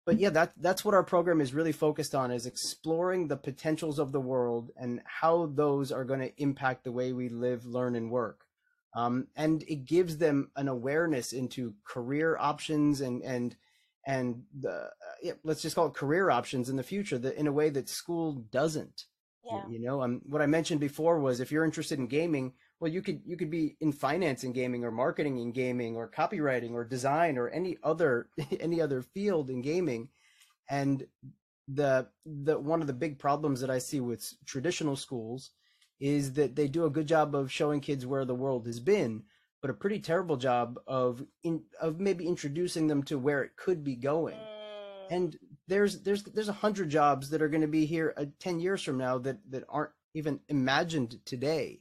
but 0.07 0.18
yeah 0.18 0.31
that 0.31 0.53
that's 0.59 0.85
what 0.85 0.94
our 0.94 1.03
program 1.05 1.40
is 1.40 1.55
really 1.55 1.73
focused 1.73 2.14
on 2.14 2.31
is 2.31 2.47
exploring 2.47 3.29
the 3.29 3.37
potentials 3.37 3.99
of 3.99 4.12
the 4.12 4.20
world 4.20 4.70
and 4.77 5.01
how 5.05 5.47
those 5.47 5.92
are 5.92 6.05
going 6.05 6.20
to 6.20 6.42
impact 6.42 6.85
the 6.85 6.92
way 6.92 7.12
we 7.12 7.29
live 7.29 7.64
learn 7.64 7.97
and 7.97 8.11
work. 8.11 8.44
Um, 8.97 9.27
and 9.35 9.64
it 9.64 9.87
gives 9.87 10.18
them 10.18 10.51
an 10.55 10.68
awareness 10.68 11.33
into 11.33 11.75
career 11.85 12.37
options 12.38 13.01
and 13.01 13.23
and 13.23 13.57
and 14.07 14.42
the 14.61 14.70
uh, 14.70 14.90
yeah, 15.23 15.33
let's 15.42 15.62
just 15.62 15.75
call 15.75 15.87
it 15.87 15.94
career 15.94 16.31
options 16.31 16.68
in 16.68 16.77
the 16.77 16.83
future 16.83 17.18
that 17.18 17.37
in 17.37 17.47
a 17.47 17.53
way 17.53 17.70
that 17.70 17.88
school 17.88 18.33
doesn't. 18.53 19.05
Yeah. 19.47 19.62
you 19.68 19.79
know 19.79 20.01
um, 20.01 20.23
what 20.25 20.40
i 20.40 20.47
mentioned 20.47 20.81
before 20.81 21.18
was 21.20 21.38
if 21.38 21.53
you're 21.53 21.66
interested 21.66 21.99
in 21.99 22.07
gaming 22.07 22.55
well 22.81 22.91
you 22.91 23.03
could 23.03 23.21
you 23.25 23.37
could 23.37 23.51
be 23.51 23.77
in 23.81 23.93
finance 23.93 24.45
in 24.45 24.53
gaming 24.53 24.85
or 24.85 24.91
marketing 24.91 25.39
in 25.39 25.53
gaming 25.53 25.97
or 25.97 26.11
copywriting 26.11 26.73
or 26.73 26.85
design 26.85 27.39
or 27.39 27.49
any 27.49 27.77
other 27.83 28.29
any 28.61 28.81
other 28.81 29.03
field 29.03 29.51
in 29.51 29.63
gaming. 29.63 30.09
And 30.69 31.07
the 31.69 32.09
the 32.25 32.59
one 32.59 32.81
of 32.81 32.87
the 32.87 32.93
big 32.93 33.19
problems 33.19 33.59
that 33.59 33.71
i 33.71 33.79
see 33.79 33.99
with 33.99 34.35
traditional 34.45 34.97
schools 34.97 35.53
is 35.99 36.35
that 36.35 36.55
they 36.55 36.69
do 36.69 36.85
a 36.85 36.91
good 36.91 37.07
job 37.07 37.35
of 37.35 37.51
showing 37.51 37.81
kids 37.81 38.05
where 38.05 38.27
the 38.27 38.35
world 38.35 38.67
has 38.67 38.81
been 38.81 39.23
but 39.65 39.71
a 39.71 39.75
pretty 39.75 39.99
terrible 39.99 40.37
job 40.37 40.79
of 40.87 41.25
in 41.43 41.63
of 41.81 41.99
maybe 41.99 42.29
introducing 42.29 42.87
them 42.87 43.03
to 43.03 43.19
where 43.19 43.43
it 43.43 43.57
could 43.57 43.83
be 43.83 43.97
going. 43.97 44.37
Mm, 44.37 45.07
and 45.11 45.39
there's 45.69 46.03
there's 46.03 46.23
there's 46.25 46.51
a 46.51 46.53
hundred 46.53 46.91
jobs 46.91 47.31
that 47.31 47.41
are 47.41 47.49
going 47.49 47.63
to 47.63 47.67
be 47.67 47.87
here 47.87 48.13
uh, 48.19 48.27
10 48.41 48.61
years 48.61 48.83
from 48.83 48.99
now 48.99 49.17
that 49.17 49.39
that 49.49 49.65
aren't 49.71 49.93
even 50.13 50.39
imagined 50.51 51.19
today 51.25 51.81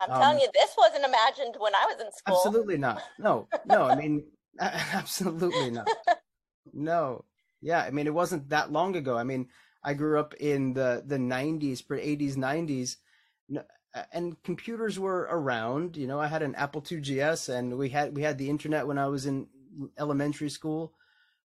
i'm 0.00 0.10
um, 0.10 0.20
telling 0.20 0.40
you 0.40 0.48
this 0.54 0.74
wasn't 0.76 1.04
imagined 1.04 1.54
when 1.58 1.74
i 1.74 1.84
was 1.86 2.00
in 2.00 2.12
school. 2.12 2.36
Absolutely 2.36 2.78
not. 2.78 3.02
No 3.18 3.48
no 3.66 3.84
i 3.84 3.94
mean 3.94 4.24
absolutely 4.60 5.70
not. 5.70 5.88
No. 6.72 7.24
Yeah 7.60 7.82
i 7.82 7.90
mean 7.90 8.06
it 8.06 8.14
wasn't 8.14 8.48
that 8.50 8.72
long 8.72 8.96
ago. 8.96 9.16
I 9.16 9.24
mean 9.24 9.48
i 9.82 9.94
grew 9.94 10.18
up 10.18 10.34
in 10.34 10.74
the 10.74 11.02
the 11.06 11.18
90s 11.18 11.84
for 11.86 11.96
80s 11.96 12.36
90s 12.36 12.96
uh, 13.56 14.02
and 14.12 14.40
computers 14.42 14.98
were 14.98 15.26
around 15.30 15.96
you 15.96 16.06
know 16.06 16.20
i 16.20 16.26
had 16.26 16.42
an 16.42 16.54
apple 16.56 16.84
ii 16.90 17.00
gs 17.00 17.48
and 17.48 17.78
we 17.78 17.88
had 17.88 18.14
we 18.14 18.22
had 18.22 18.36
the 18.36 18.50
internet 18.50 18.86
when 18.86 18.98
i 18.98 19.06
was 19.06 19.24
in 19.24 19.46
elementary 19.98 20.50
school. 20.50 20.94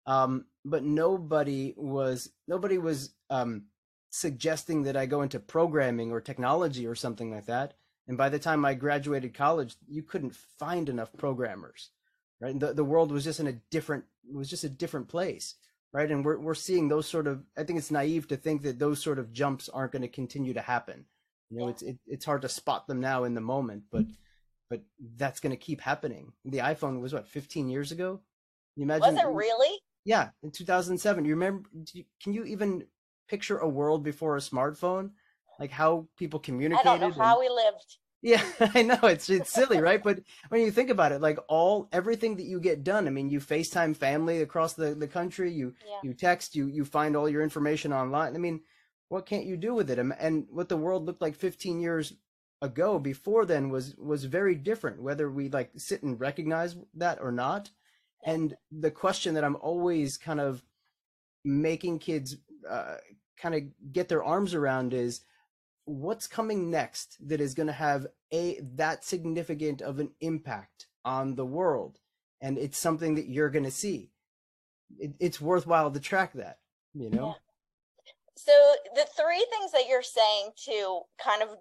Um, 0.06 0.46
but 0.64 0.84
nobody 0.84 1.74
was 1.76 2.30
nobody 2.48 2.78
was 2.78 3.14
um, 3.30 3.66
suggesting 4.10 4.84
that 4.84 4.96
I 4.96 5.06
go 5.06 5.22
into 5.22 5.38
programming 5.38 6.10
or 6.12 6.20
technology 6.20 6.86
or 6.86 6.94
something 6.94 7.30
like 7.30 7.46
that. 7.46 7.74
And 8.08 8.18
by 8.18 8.28
the 8.28 8.38
time 8.38 8.64
I 8.64 8.74
graduated 8.74 9.34
college, 9.34 9.76
you 9.88 10.02
couldn't 10.02 10.34
find 10.58 10.88
enough 10.88 11.12
programmers, 11.16 11.90
right? 12.40 12.50
And 12.50 12.60
the 12.60 12.74
the 12.74 12.84
world 12.84 13.12
was 13.12 13.24
just 13.24 13.40
in 13.40 13.46
a 13.46 13.60
different 13.70 14.04
it 14.28 14.34
was 14.34 14.50
just 14.50 14.64
a 14.64 14.68
different 14.68 15.08
place, 15.08 15.54
right? 15.92 16.10
And 16.10 16.24
we're 16.24 16.38
we're 16.38 16.54
seeing 16.54 16.88
those 16.88 17.06
sort 17.06 17.26
of 17.26 17.44
I 17.56 17.64
think 17.64 17.78
it's 17.78 17.90
naive 17.90 18.28
to 18.28 18.36
think 18.36 18.62
that 18.62 18.78
those 18.78 19.02
sort 19.02 19.18
of 19.18 19.32
jumps 19.32 19.68
aren't 19.68 19.92
going 19.92 20.02
to 20.02 20.08
continue 20.08 20.54
to 20.54 20.60
happen. 20.60 21.06
You 21.50 21.58
know, 21.58 21.64
Yeah. 21.66 21.70
it's 21.70 21.82
it, 21.82 21.98
it's 22.06 22.24
hard 22.24 22.42
to 22.42 22.48
spot 22.48 22.86
them 22.86 23.00
now 23.00 23.24
in 23.24 23.34
the 23.34 23.40
moment, 23.40 23.84
but 23.90 24.02
mm-hmm. 24.02 24.12
but 24.68 24.82
that's 25.16 25.40
going 25.40 25.50
to 25.50 25.56
keep 25.56 25.80
happening. 25.80 26.32
The 26.44 26.58
iPhone 26.58 27.00
was 27.00 27.12
what 27.14 27.28
15 27.28 27.68
years 27.68 27.92
ago. 27.92 28.20
You 28.76 28.84
imagine? 28.84 29.14
was 29.14 29.22
it 29.22 29.28
really 29.28 29.78
Yeah, 30.04 30.30
in 30.42 30.50
2007. 30.50 31.24
You 31.24 31.34
remember? 31.34 31.68
Can 32.22 32.32
you 32.32 32.44
even 32.44 32.86
picture 33.28 33.58
a 33.58 33.68
world 33.68 34.02
before 34.02 34.36
a 34.36 34.40
smartphone? 34.40 35.10
Like 35.62 35.70
how 35.70 36.08
people 36.16 36.40
communicated. 36.40 36.88
i 36.88 36.90
don't 36.92 37.00
know 37.00 37.06
and- 37.06 37.16
how 37.16 37.40
we 37.40 37.48
lived 37.48 37.98
yeah, 38.24 38.42
I 38.74 38.82
know 38.82 39.00
it's 39.02 39.28
it's 39.28 39.50
silly, 39.50 39.80
right? 39.80 40.02
But 40.02 40.20
when 40.48 40.60
you 40.60 40.70
think 40.70 40.90
about 40.90 41.10
it, 41.10 41.20
like 41.20 41.38
all 41.48 41.88
everything 41.92 42.36
that 42.36 42.46
you 42.46 42.60
get 42.60 42.84
done, 42.84 43.08
I 43.08 43.10
mean, 43.10 43.28
you 43.28 43.40
FaceTime 43.40 43.96
family 43.96 44.42
across 44.42 44.74
the, 44.74 44.94
the 44.94 45.08
country, 45.08 45.52
you 45.52 45.74
yeah 45.84 45.98
you 46.04 46.14
text, 46.14 46.54
you 46.54 46.68
you 46.68 46.84
find 46.84 47.16
all 47.16 47.28
your 47.28 47.42
information 47.42 47.92
online. 47.92 48.36
I 48.36 48.38
mean, 48.38 48.60
what 49.08 49.26
can't 49.26 49.44
you 49.44 49.56
do 49.56 49.74
with 49.74 49.90
it? 49.90 49.98
And, 49.98 50.14
and 50.18 50.46
what 50.50 50.68
the 50.68 50.76
world 50.76 51.04
looked 51.04 51.20
like 51.20 51.34
15 51.34 51.80
years 51.80 52.14
ago 52.62 53.00
before 53.00 53.44
then 53.44 53.70
was 53.70 53.96
was 53.96 54.24
very 54.24 54.54
different 54.54 55.02
whether 55.02 55.28
we 55.28 55.48
like 55.48 55.72
sit 55.76 56.04
and 56.04 56.20
recognize 56.20 56.76
that 56.94 57.18
or 57.20 57.32
not. 57.32 57.70
And 58.24 58.54
the 58.70 58.92
question 58.92 59.34
that 59.34 59.42
I'm 59.42 59.56
always 59.56 60.16
kind 60.16 60.40
of 60.40 60.62
making 61.44 61.98
kids 61.98 62.36
uh, 62.70 62.98
kind 63.36 63.56
of 63.56 63.92
get 63.92 64.08
their 64.08 64.22
arms 64.22 64.54
around 64.54 64.94
is 64.94 65.22
what's 65.84 66.26
coming 66.26 66.70
next 66.70 67.16
that 67.28 67.40
is 67.40 67.54
going 67.54 67.66
to 67.66 67.72
have 67.72 68.06
a 68.32 68.60
that 68.74 69.04
significant 69.04 69.82
of 69.82 69.98
an 69.98 70.10
impact 70.20 70.86
on 71.04 71.34
the 71.34 71.46
world? 71.46 71.98
And 72.40 72.58
it's 72.58 72.78
something 72.78 73.14
that 73.14 73.28
you're 73.28 73.50
going 73.50 73.64
to 73.64 73.70
see. 73.70 74.10
It, 74.98 75.14
it's 75.20 75.40
worthwhile 75.40 75.90
to 75.90 76.00
track 76.00 76.32
that 76.34 76.58
you 76.94 77.10
know? 77.10 77.26
Yeah. 77.26 78.12
so 78.36 78.52
the 78.94 79.06
three 79.16 79.44
things 79.50 79.72
that 79.72 79.88
you're 79.88 80.02
saying 80.02 80.50
to 80.66 81.02
kind 81.22 81.42
of 81.42 81.56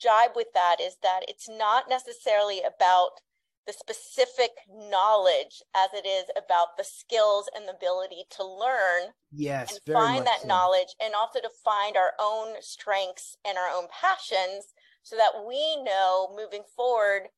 jibe 0.00 0.32
with 0.36 0.48
that 0.54 0.76
is 0.80 0.96
that 1.02 1.20
it's 1.28 1.48
not 1.48 1.88
necessarily 1.88 2.60
about 2.60 3.20
the 3.66 3.72
specific 3.72 4.50
knowledge 4.90 5.62
as 5.74 5.90
it 5.94 6.06
is 6.06 6.24
about 6.36 6.76
the 6.76 6.84
skills 6.84 7.48
and 7.54 7.66
the 7.66 7.72
ability 7.72 8.24
to 8.30 8.44
learn 8.44 9.12
yes 9.32 9.78
and 9.86 9.94
find 9.94 10.26
that 10.26 10.42
so. 10.42 10.48
knowledge 10.48 10.94
and 11.02 11.14
also 11.14 11.40
to 11.40 11.50
find 11.64 11.96
our 11.96 12.12
own 12.20 12.54
strengths 12.60 13.36
and 13.46 13.56
our 13.56 13.68
own 13.74 13.86
passions 13.88 14.74
so 15.02 15.16
that 15.16 15.44
we 15.46 15.82
know 15.82 16.28
moving 16.36 16.62
forward 16.76 17.28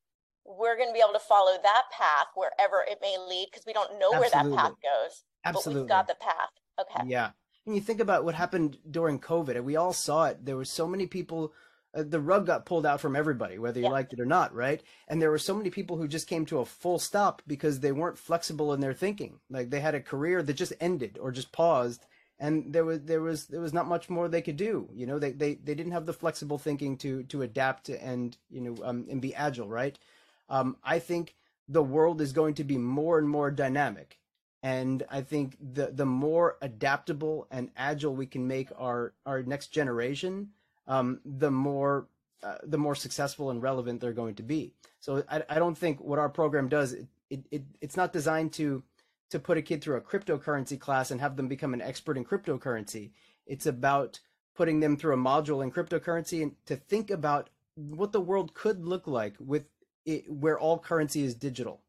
we're 0.45 0.77
going 0.77 0.87
to 0.89 0.93
be 0.93 0.99
able 0.99 1.13
to 1.13 1.19
follow 1.27 1.57
that 1.61 1.83
path 1.91 2.27
wherever 2.35 2.83
it 2.89 2.99
may 3.01 3.17
lead 3.17 3.47
because 3.51 3.65
we 3.65 3.73
don't 3.73 3.99
know 3.99 4.11
Absolutely. 4.13 4.19
where 4.19 4.29
that 4.29 4.55
path 4.55 4.75
goes 4.83 5.23
Absolutely. 5.45 5.73
but 5.73 5.83
we've 5.83 5.89
got 5.89 6.07
the 6.07 6.15
path 6.15 6.51
okay 6.79 7.09
yeah 7.09 7.29
and 7.65 7.75
you 7.75 7.81
think 7.81 7.99
about 7.99 8.25
what 8.25 8.35
happened 8.35 8.77
during 8.89 9.19
covid 9.19 9.55
and 9.55 9.65
we 9.65 9.75
all 9.75 9.93
saw 9.93 10.25
it 10.25 10.45
there 10.45 10.57
were 10.57 10.65
so 10.65 10.87
many 10.87 11.07
people 11.07 11.53
the 12.03 12.19
rug 12.19 12.45
got 12.45 12.65
pulled 12.65 12.85
out 12.85 13.01
from 13.01 13.15
everybody, 13.15 13.57
whether 13.57 13.79
you 13.79 13.85
yeah. 13.85 13.91
liked 13.91 14.13
it 14.13 14.19
or 14.19 14.25
not, 14.25 14.53
right? 14.53 14.81
And 15.07 15.21
there 15.21 15.31
were 15.31 15.37
so 15.37 15.55
many 15.55 15.69
people 15.69 15.97
who 15.97 16.07
just 16.07 16.27
came 16.27 16.45
to 16.47 16.59
a 16.59 16.65
full 16.65 16.99
stop 16.99 17.41
because 17.47 17.79
they 17.79 17.91
weren't 17.91 18.17
flexible 18.17 18.73
in 18.73 18.79
their 18.81 18.93
thinking. 18.93 19.39
Like 19.49 19.69
they 19.69 19.79
had 19.79 19.95
a 19.95 20.01
career 20.01 20.43
that 20.43 20.53
just 20.53 20.73
ended 20.79 21.17
or 21.19 21.31
just 21.31 21.51
paused, 21.51 22.05
and 22.39 22.71
there 22.73 22.85
was 22.85 23.01
there 23.01 23.21
was 23.21 23.47
there 23.47 23.61
was 23.61 23.73
not 23.73 23.87
much 23.87 24.09
more 24.09 24.27
they 24.27 24.41
could 24.41 24.57
do. 24.57 24.89
You 24.93 25.07
know, 25.07 25.19
they 25.19 25.31
they, 25.31 25.55
they 25.55 25.75
didn't 25.75 25.93
have 25.93 26.05
the 26.05 26.13
flexible 26.13 26.57
thinking 26.57 26.97
to 26.97 27.23
to 27.23 27.41
adapt 27.41 27.89
and 27.89 28.37
you 28.49 28.61
know 28.61 28.77
um, 28.83 29.07
and 29.09 29.21
be 29.21 29.33
agile, 29.33 29.67
right? 29.67 29.97
Um, 30.49 30.77
I 30.83 30.99
think 30.99 31.35
the 31.67 31.83
world 31.83 32.21
is 32.21 32.31
going 32.31 32.53
to 32.55 32.63
be 32.63 32.77
more 32.77 33.17
and 33.17 33.29
more 33.29 33.51
dynamic. 33.51 34.19
And 34.63 35.03
I 35.09 35.21
think 35.21 35.57
the 35.61 35.87
the 35.87 36.05
more 36.05 36.57
adaptable 36.61 37.47
and 37.51 37.69
agile 37.77 38.15
we 38.15 38.25
can 38.25 38.47
make 38.47 38.69
our 38.77 39.13
our 39.25 39.43
next 39.43 39.67
generation, 39.67 40.49
um, 40.87 41.19
the 41.25 41.51
more 41.51 42.07
uh, 42.43 42.55
the 42.63 42.77
more 42.77 42.95
successful 42.95 43.49
and 43.49 43.63
relevant 43.63 43.99
they're 43.99 44.13
going 44.13 44.35
to 44.35 44.43
be. 44.43 44.73
So 44.99 45.23
I, 45.29 45.43
I 45.49 45.59
don't 45.59 45.77
think 45.77 45.99
what 45.99 46.19
our 46.19 46.29
program 46.29 46.69
does 46.69 46.93
it, 46.93 47.07
it, 47.29 47.45
it, 47.49 47.63
it's 47.81 47.97
not 47.97 48.13
designed 48.13 48.53
to 48.53 48.83
to 49.29 49.39
put 49.39 49.57
a 49.57 49.61
kid 49.61 49.81
through 49.81 49.97
a 49.97 50.01
cryptocurrency 50.01 50.79
class 50.79 51.11
and 51.11 51.19
have 51.19 51.35
them 51.35 51.47
become 51.47 51.73
an 51.73 51.81
expert 51.81 52.15
in 52.15 52.23
cryptocurrency. 52.23 53.11
It's 53.45 53.65
about 53.65 54.19
putting 54.55 54.79
them 54.79 54.97
through 54.97 55.13
a 55.13 55.17
module 55.17 55.63
in 55.63 55.71
cryptocurrency 55.71 56.41
and 56.41 56.55
to 56.65 56.75
think 56.75 57.11
about 57.11 57.49
what 57.75 58.11
the 58.11 58.21
world 58.21 58.53
could 58.53 58.85
look 58.85 59.05
like 59.05 59.35
with 59.39 59.65
it, 60.05 60.31
where 60.31 60.57
all 60.57 60.79
currency 60.79 61.23
is 61.23 61.35
digital. 61.35 61.81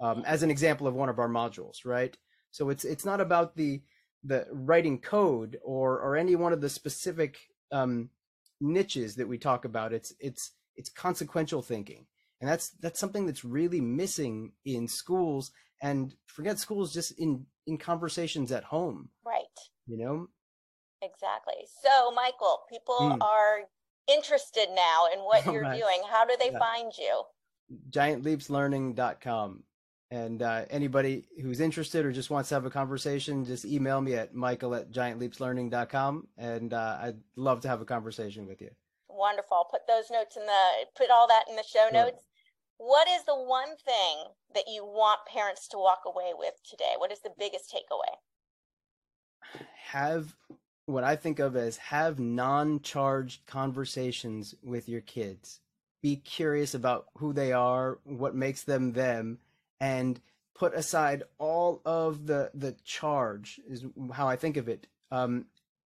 Um, 0.00 0.24
as 0.26 0.42
an 0.42 0.50
example 0.50 0.86
of 0.86 0.94
one 0.94 1.08
of 1.08 1.18
our 1.18 1.28
modules, 1.28 1.84
right? 1.84 2.16
So 2.50 2.70
it's 2.70 2.84
it's 2.84 3.04
not 3.04 3.20
about 3.20 3.56
the 3.56 3.82
the 4.24 4.46
writing 4.50 4.98
code 4.98 5.58
or 5.64 5.98
or 6.00 6.16
any 6.16 6.34
one 6.34 6.52
of 6.52 6.60
the 6.60 6.68
specific 6.68 7.38
um, 7.70 8.10
niches 8.62 9.16
that 9.16 9.28
we 9.28 9.38
talk 9.38 9.64
about. 9.64 9.92
It's 9.92 10.14
it's 10.20 10.52
it's 10.76 10.88
consequential 10.88 11.62
thinking, 11.62 12.06
and 12.40 12.48
that's 12.48 12.70
that's 12.70 13.00
something 13.00 13.26
that's 13.26 13.44
really 13.44 13.80
missing 13.80 14.52
in 14.64 14.88
schools. 14.88 15.52
And 15.82 16.14
forget 16.26 16.58
schools, 16.58 16.94
just 16.94 17.12
in 17.18 17.46
in 17.66 17.76
conversations 17.76 18.52
at 18.52 18.64
home. 18.64 19.10
Right. 19.24 19.42
You 19.86 19.98
know. 19.98 20.28
Exactly. 21.02 21.66
So, 21.82 22.12
Michael, 22.12 22.60
people 22.70 22.98
mm. 23.00 23.20
are 23.20 23.62
interested 24.06 24.68
now 24.74 25.06
in 25.12 25.18
what 25.20 25.44
you're 25.52 25.62
right. 25.62 25.78
doing. 25.78 26.02
How 26.08 26.24
do 26.24 26.36
they 26.38 26.52
yeah. 26.52 26.58
find 26.58 26.92
you? 26.96 27.22
GiantLeapsLearning.com. 27.90 29.64
And 30.12 30.42
uh, 30.42 30.66
anybody 30.68 31.24
who's 31.40 31.58
interested 31.58 32.04
or 32.04 32.12
just 32.12 32.28
wants 32.28 32.50
to 32.50 32.54
have 32.54 32.66
a 32.66 32.70
conversation, 32.70 33.46
just 33.46 33.64
email 33.64 33.98
me 34.02 34.12
at 34.12 34.34
michael 34.34 34.74
at 34.74 34.92
giantleapslearning.com. 34.92 36.26
And 36.36 36.74
uh, 36.74 36.98
I'd 37.00 37.16
love 37.34 37.62
to 37.62 37.68
have 37.68 37.80
a 37.80 37.86
conversation 37.86 38.46
with 38.46 38.60
you. 38.60 38.68
Wonderful. 39.08 39.56
I'll 39.56 39.64
put 39.64 39.86
those 39.88 40.10
notes 40.10 40.36
in 40.36 40.44
the, 40.44 40.86
put 40.94 41.08
all 41.08 41.26
that 41.28 41.44
in 41.48 41.56
the 41.56 41.62
show 41.62 41.88
sure. 41.90 41.92
notes. 41.92 42.24
What 42.76 43.08
is 43.08 43.24
the 43.24 43.34
one 43.34 43.74
thing 43.86 44.24
that 44.54 44.64
you 44.68 44.84
want 44.84 45.20
parents 45.32 45.66
to 45.68 45.78
walk 45.78 46.00
away 46.04 46.32
with 46.36 46.54
today? 46.68 46.92
What 46.98 47.10
is 47.10 47.20
the 47.20 47.32
biggest 47.38 47.72
takeaway? 47.72 48.12
Have 49.92 50.36
what 50.84 51.04
I 51.04 51.16
think 51.16 51.38
of 51.38 51.56
as 51.56 51.78
have 51.78 52.18
non 52.18 52.80
charged 52.80 53.46
conversations 53.46 54.54
with 54.62 54.90
your 54.90 55.00
kids. 55.00 55.60
Be 56.02 56.16
curious 56.16 56.74
about 56.74 57.06
who 57.16 57.32
they 57.32 57.52
are, 57.52 57.98
what 58.04 58.34
makes 58.34 58.64
them 58.64 58.92
them 58.92 59.38
and 59.82 60.20
put 60.54 60.74
aside 60.74 61.24
all 61.38 61.82
of 61.84 62.26
the 62.26 62.52
the 62.54 62.76
charge 62.84 63.60
is 63.68 63.84
how 64.12 64.28
I 64.28 64.36
think 64.36 64.56
of 64.56 64.68
it. 64.68 64.86
Um, 65.10 65.46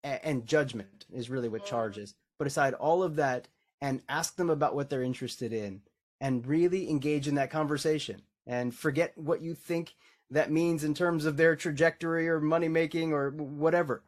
and, 0.03 0.19
and 0.23 0.45
judgment 0.45 1.05
is 1.11 1.29
really 1.29 1.49
what 1.49 1.65
charge 1.65 1.97
is. 1.97 2.13
Put 2.37 2.47
aside 2.47 2.75
all 2.75 3.01
of 3.03 3.15
that 3.15 3.49
and 3.81 4.03
ask 4.07 4.35
them 4.35 4.49
about 4.49 4.75
what 4.75 4.89
they're 4.89 5.01
interested 5.01 5.51
in, 5.51 5.81
and 6.21 6.45
really 6.45 6.89
engage 6.89 7.27
in 7.27 7.35
that 7.35 7.49
conversation. 7.49 8.21
And 8.45 8.73
forget 8.73 9.17
what 9.17 9.41
you 9.41 9.55
think 9.55 9.95
that 10.29 10.51
means 10.51 10.83
in 10.83 10.93
terms 10.93 11.25
of 11.25 11.37
their 11.37 11.55
trajectory 11.55 12.29
or 12.29 12.39
money 12.39 12.67
making 12.67 13.11
or 13.11 13.31
whatever. 13.31 14.03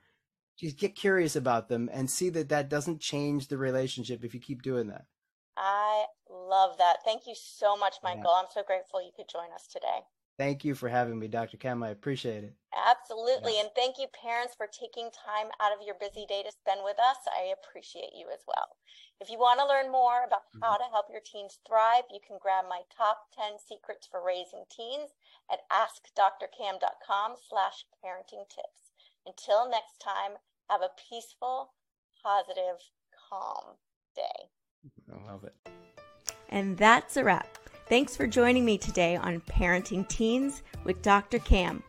Just 0.60 0.78
get 0.78 0.96
curious 0.96 1.36
about 1.36 1.70
them 1.70 1.89
and 1.91 2.10
see 2.10 2.30
that 2.30 2.50
that 2.50 2.70
doesn't 2.70 3.02
change 3.02 3.48
the 3.48 3.58
relationship 3.58 4.24
if 4.24 4.36
you 4.36 4.39
keep 4.39 4.62
doing 4.62 4.88
that. 4.88 5.06
I 5.58 6.06
love 6.52 6.78
that. 6.78 6.98
Thank 7.06 7.24
you 7.26 7.34
so 7.34 7.78
much, 7.78 7.96
Michael. 8.04 8.36
Yeah. 8.36 8.44
I'm 8.44 8.52
so 8.54 8.64
grateful 8.68 9.02
you 9.02 9.16
could 9.16 9.32
join 9.32 9.50
us 9.56 9.68
today. 9.72 10.04
Thank 10.38 10.66
you 10.66 10.76
for 10.76 10.90
having 10.90 11.20
me, 11.20 11.28
Dr. 11.28 11.58
Cam. 11.58 11.84
I 11.84 11.90
appreciate 11.90 12.44
it. 12.44 12.54
Absolutely. 12.74 13.56
Yeah. 13.56 13.62
And 13.62 13.70
thank 13.76 14.00
you, 14.00 14.08
parents, 14.10 14.56
for 14.56 14.68
taking 14.68 15.12
time 15.14 15.54
out 15.62 15.72
of 15.72 15.86
your 15.86 15.96
busy 15.96 16.26
day 16.28 16.44
to 16.44 16.52
spend 16.52 16.82
with 16.84 16.98
us. 17.00 17.20
I 17.30 17.54
appreciate 17.56 18.12
you 18.18 18.28
as 18.34 18.42
well. 18.48 18.76
If 19.22 19.30
you 19.30 19.38
want 19.38 19.62
to 19.62 19.70
learn 19.70 19.92
more 19.92 20.26
about 20.26 20.50
mm-hmm. 20.50 20.66
how 20.66 20.82
to 20.82 20.92
help 20.92 21.14
your 21.14 21.22
teens 21.22 21.60
thrive, 21.68 22.10
you 22.10 22.20
can 22.26 22.42
grab 22.42 22.66
my 22.68 22.82
top 22.90 23.30
10 23.38 23.62
secrets 23.62 24.10
for 24.10 24.18
raising 24.18 24.66
teens 24.66 25.14
at 25.46 25.62
askdrcam.com 25.70 27.38
slash 27.38 27.86
parenting 28.02 28.50
tips. 28.50 28.90
Until 29.30 29.70
next 29.70 30.02
time, 30.02 30.42
have 30.74 30.82
a 30.82 30.96
peaceful, 30.98 31.78
positive, 32.18 32.82
calm 33.14 33.78
day. 34.18 34.50
I 35.06 35.32
love 35.32 35.44
it. 35.44 35.54
And 36.52 36.78
that's 36.78 37.18
a 37.18 37.24
wrap. 37.24 37.58
Thanks 37.88 38.16
for 38.16 38.28
joining 38.28 38.64
me 38.64 38.78
today 38.78 39.16
on 39.16 39.42
Parenting 39.42 40.08
Teens 40.08 40.62
with 40.84 41.02
Dr. 41.02 41.40
Cam. 41.40 41.82